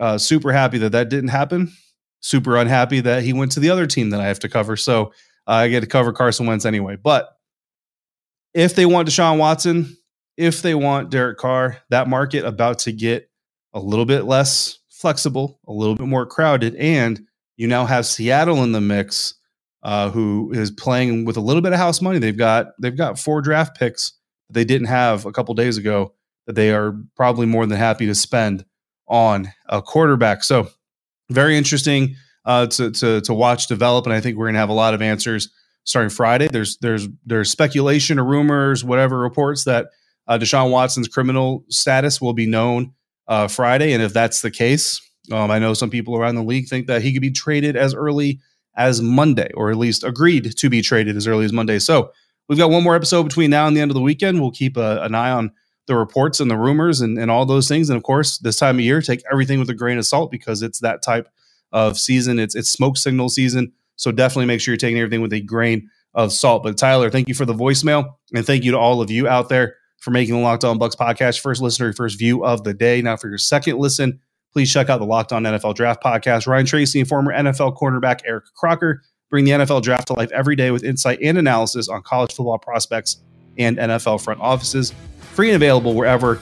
Uh, 0.01 0.17
super 0.17 0.51
happy 0.51 0.79
that 0.79 0.91
that 0.91 1.09
didn't 1.09 1.29
happen. 1.29 1.71
Super 2.19 2.57
unhappy 2.57 2.99
that 2.99 3.23
he 3.23 3.31
went 3.33 3.53
to 3.53 3.59
the 3.61 3.69
other 3.69 3.87
team 3.87 4.09
that 4.09 4.19
I 4.19 4.27
have 4.27 4.39
to 4.39 4.49
cover. 4.49 4.75
So 4.75 5.13
Uh, 5.47 5.51
I 5.53 5.69
get 5.69 5.81
to 5.81 5.87
cover 5.87 6.13
Carson 6.13 6.45
Wentz 6.45 6.65
anyway. 6.65 6.95
But 6.95 7.29
if 8.53 8.75
they 8.75 8.85
want 8.85 9.07
Deshaun 9.07 9.37
Watson, 9.37 9.97
if 10.37 10.61
they 10.61 10.75
want 10.75 11.09
Derek 11.09 11.37
Carr, 11.37 11.77
that 11.89 12.07
market 12.07 12.45
about 12.45 12.79
to 12.79 12.91
get 12.91 13.29
a 13.73 13.79
little 13.79 14.05
bit 14.05 14.25
less 14.25 14.79
flexible, 14.89 15.59
a 15.67 15.71
little 15.71 15.95
bit 15.95 16.07
more 16.07 16.25
crowded, 16.25 16.75
and 16.75 17.21
you 17.57 17.67
now 17.67 17.85
have 17.85 18.05
Seattle 18.05 18.63
in 18.63 18.71
the 18.71 18.81
mix, 18.81 19.33
uh, 19.83 20.09
who 20.11 20.51
is 20.53 20.69
playing 20.71 21.25
with 21.25 21.37
a 21.37 21.41
little 21.41 21.61
bit 21.61 21.73
of 21.73 21.79
house 21.79 22.01
money. 22.01 22.19
They've 22.19 22.37
got 22.37 22.67
they've 22.79 22.95
got 22.95 23.17
four 23.17 23.41
draft 23.41 23.77
picks 23.77 24.13
that 24.47 24.53
they 24.53 24.65
didn't 24.65 24.87
have 24.87 25.25
a 25.25 25.31
couple 25.31 25.55
days 25.55 25.77
ago 25.77 26.13
that 26.45 26.53
they 26.53 26.71
are 26.71 26.95
probably 27.15 27.47
more 27.47 27.65
than 27.65 27.77
happy 27.77 28.05
to 28.05 28.15
spend 28.15 28.63
on 29.11 29.51
a 29.67 29.81
quarterback. 29.81 30.43
So 30.43 30.69
very 31.29 31.57
interesting 31.57 32.15
uh, 32.45 32.65
to, 32.67 32.89
to 32.89 33.21
to 33.21 33.33
watch 33.33 33.67
develop, 33.67 34.05
and 34.05 34.13
I 34.13 34.21
think 34.21 34.37
we're 34.37 34.45
going 34.45 34.55
to 34.55 34.59
have 34.59 34.69
a 34.69 34.73
lot 34.73 34.95
of 34.95 35.01
answers 35.01 35.49
starting 35.83 36.09
Friday. 36.09 36.47
There's 36.47 36.77
there's 36.77 37.07
there's 37.25 37.51
speculation 37.51 38.17
or 38.17 38.23
rumors, 38.23 38.83
whatever 38.83 39.19
reports 39.19 39.65
that 39.65 39.87
uh, 40.27 40.39
Deshaun 40.39 40.71
Watson's 40.71 41.07
criminal 41.07 41.65
status 41.69 42.19
will 42.19 42.33
be 42.33 42.47
known 42.47 42.93
uh, 43.27 43.47
Friday, 43.47 43.93
and 43.93 44.01
if 44.01 44.13
that's 44.13 44.41
the 44.41 44.49
case, 44.49 44.99
um, 45.31 45.51
I 45.51 45.59
know 45.59 45.73
some 45.73 45.89
people 45.89 46.15
around 46.15 46.35
the 46.35 46.43
league 46.43 46.67
think 46.67 46.87
that 46.87 47.01
he 47.01 47.13
could 47.13 47.21
be 47.21 47.31
traded 47.31 47.75
as 47.75 47.93
early 47.93 48.39
as 48.75 49.01
Monday, 49.01 49.51
or 49.53 49.69
at 49.69 49.77
least 49.77 50.03
agreed 50.03 50.55
to 50.57 50.69
be 50.69 50.81
traded 50.81 51.17
as 51.17 51.27
early 51.27 51.45
as 51.45 51.53
Monday. 51.53 51.77
So 51.79 52.11
we've 52.47 52.57
got 52.57 52.71
one 52.71 52.83
more 52.83 52.95
episode 52.95 53.23
between 53.23 53.51
now 53.51 53.67
and 53.67 53.75
the 53.75 53.81
end 53.81 53.91
of 53.91 53.95
the 53.95 54.01
weekend. 54.01 54.39
We'll 54.39 54.51
keep 54.51 54.77
a, 54.77 55.03
an 55.03 55.13
eye 55.13 55.31
on 55.31 55.51
the 55.87 55.95
reports 55.95 56.39
and 56.39 56.49
the 56.49 56.57
rumors 56.57 57.01
and, 57.01 57.17
and 57.17 57.31
all 57.31 57.45
those 57.45 57.67
things. 57.67 57.89
And 57.89 57.97
of 57.97 58.03
course, 58.03 58.37
this 58.37 58.57
time 58.57 58.77
of 58.77 58.81
year, 58.81 59.01
take 59.01 59.23
everything 59.31 59.59
with 59.59 59.69
a 59.69 59.73
grain 59.73 59.97
of 59.97 60.05
salt 60.05 60.31
because 60.31 60.61
it's 60.61 60.79
that 60.79 61.01
type 61.03 61.27
of 61.71 61.97
season. 61.97 62.39
It's 62.39 62.55
it's 62.55 62.69
smoke 62.69 62.97
signal 62.97 63.29
season. 63.29 63.71
So 63.95 64.11
definitely 64.11 64.45
make 64.45 64.61
sure 64.61 64.73
you're 64.73 64.77
taking 64.77 64.99
everything 64.99 65.21
with 65.21 65.33
a 65.33 65.41
grain 65.41 65.89
of 66.13 66.33
salt. 66.33 66.63
But 66.63 66.77
Tyler, 66.77 67.09
thank 67.09 67.27
you 67.27 67.33
for 67.33 67.45
the 67.45 67.53
voicemail. 67.53 68.15
And 68.33 68.45
thank 68.45 68.63
you 68.63 68.71
to 68.71 68.77
all 68.77 69.01
of 69.01 69.11
you 69.11 69.27
out 69.27 69.49
there 69.49 69.75
for 69.97 70.11
making 70.11 70.35
the 70.35 70.41
Locked 70.41 70.63
On 70.63 70.79
Bucs 70.79 70.95
podcast 70.95 71.39
first 71.39 71.61
listener, 71.61 71.93
first 71.93 72.17
view 72.17 72.43
of 72.43 72.63
the 72.63 72.73
day. 72.73 73.01
Now, 73.01 73.15
for 73.15 73.29
your 73.29 73.37
second 73.37 73.77
listen, 73.77 74.19
please 74.51 74.71
check 74.71 74.89
out 74.89 74.99
the 74.99 75.05
Locked 75.05 75.31
On 75.31 75.43
NFL 75.43 75.75
Draft 75.75 76.03
podcast. 76.03 76.47
Ryan 76.47 76.65
Tracy 76.65 76.99
and 76.99 77.07
former 77.07 77.31
NFL 77.31 77.77
cornerback 77.77 78.21
Eric 78.25 78.45
Crocker 78.55 79.03
bring 79.29 79.45
the 79.45 79.51
NFL 79.51 79.81
draft 79.81 80.07
to 80.07 80.13
life 80.13 80.31
every 80.31 80.55
day 80.55 80.71
with 80.71 80.83
insight 80.83 81.19
and 81.21 81.37
analysis 81.37 81.87
on 81.87 82.01
college 82.01 82.33
football 82.33 82.59
prospects 82.59 83.21
and 83.57 83.77
NFL 83.77 84.21
front 84.23 84.41
offices. 84.41 84.93
Free 85.33 85.49
and 85.49 85.55
available 85.55 85.93
wherever 85.93 86.39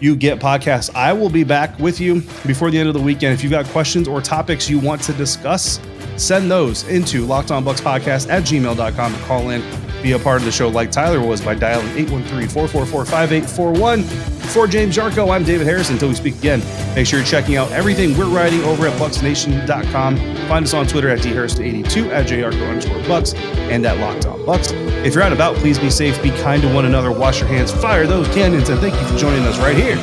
you 0.00 0.16
get 0.16 0.38
podcasts. 0.38 0.94
I 0.94 1.12
will 1.12 1.30
be 1.30 1.44
back 1.44 1.78
with 1.78 2.00
you 2.00 2.20
before 2.46 2.70
the 2.70 2.78
end 2.78 2.88
of 2.88 2.94
the 2.94 3.00
weekend. 3.00 3.32
If 3.34 3.42
you've 3.42 3.50
got 3.50 3.66
questions 3.66 4.06
or 4.08 4.20
topics 4.20 4.68
you 4.68 4.78
want 4.78 5.02
to 5.02 5.12
discuss, 5.14 5.80
send 6.16 6.50
those 6.50 6.84
into 6.88 7.24
Locked 7.24 7.50
On 7.50 7.64
Bucs 7.64 7.80
Podcast 7.80 8.28
at 8.28 8.42
gmail.com 8.42 9.14
and 9.14 9.24
call 9.24 9.50
in 9.50 9.62
be 10.04 10.12
a 10.12 10.18
part 10.18 10.36
of 10.36 10.44
the 10.44 10.52
show 10.52 10.68
like 10.68 10.92
Tyler 10.92 11.18
was 11.18 11.40
by 11.40 11.54
dialing 11.54 11.88
813-444-5841. 11.96 14.04
For 14.52 14.66
James 14.66 14.94
Yarcho, 14.94 15.34
I'm 15.34 15.42
David 15.42 15.66
Harris. 15.66 15.88
Until 15.88 16.10
we 16.10 16.14
speak 16.14 16.36
again, 16.36 16.62
make 16.94 17.06
sure 17.06 17.18
you're 17.18 17.26
checking 17.26 17.56
out 17.56 17.72
everything 17.72 18.14
we're 18.16 18.26
writing 18.26 18.62
over 18.64 18.86
at 18.86 18.92
bucsnation.com. 19.00 20.18
Find 20.46 20.66
us 20.66 20.74
on 20.74 20.86
Twitter 20.86 21.08
at 21.08 21.20
dharris82, 21.20 22.10
at 22.10 22.26
jarko 22.26 22.68
underscore 22.68 23.02
bucks, 23.08 23.32
and 23.34 23.86
at 23.86 23.96
Locked 23.98 24.26
On 24.26 24.38
Bucs. 24.40 24.74
If 25.06 25.14
you're 25.14 25.22
out 25.22 25.32
about, 25.32 25.56
please 25.56 25.78
be 25.78 25.88
safe, 25.88 26.22
be 26.22 26.28
kind 26.30 26.60
to 26.62 26.68
one 26.72 26.84
another, 26.84 27.10
wash 27.10 27.40
your 27.40 27.48
hands, 27.48 27.72
fire 27.72 28.06
those 28.06 28.28
cannons, 28.28 28.68
and 28.68 28.78
thank 28.80 28.94
you 28.94 29.06
for 29.08 29.16
joining 29.16 29.46
us 29.46 29.58
right 29.58 29.76
here 29.76 29.96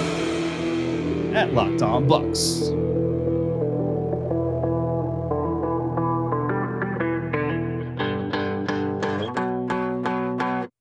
at 1.36 1.54
Locked 1.54 1.84
On 1.84 2.08
Bucs. 2.08 2.72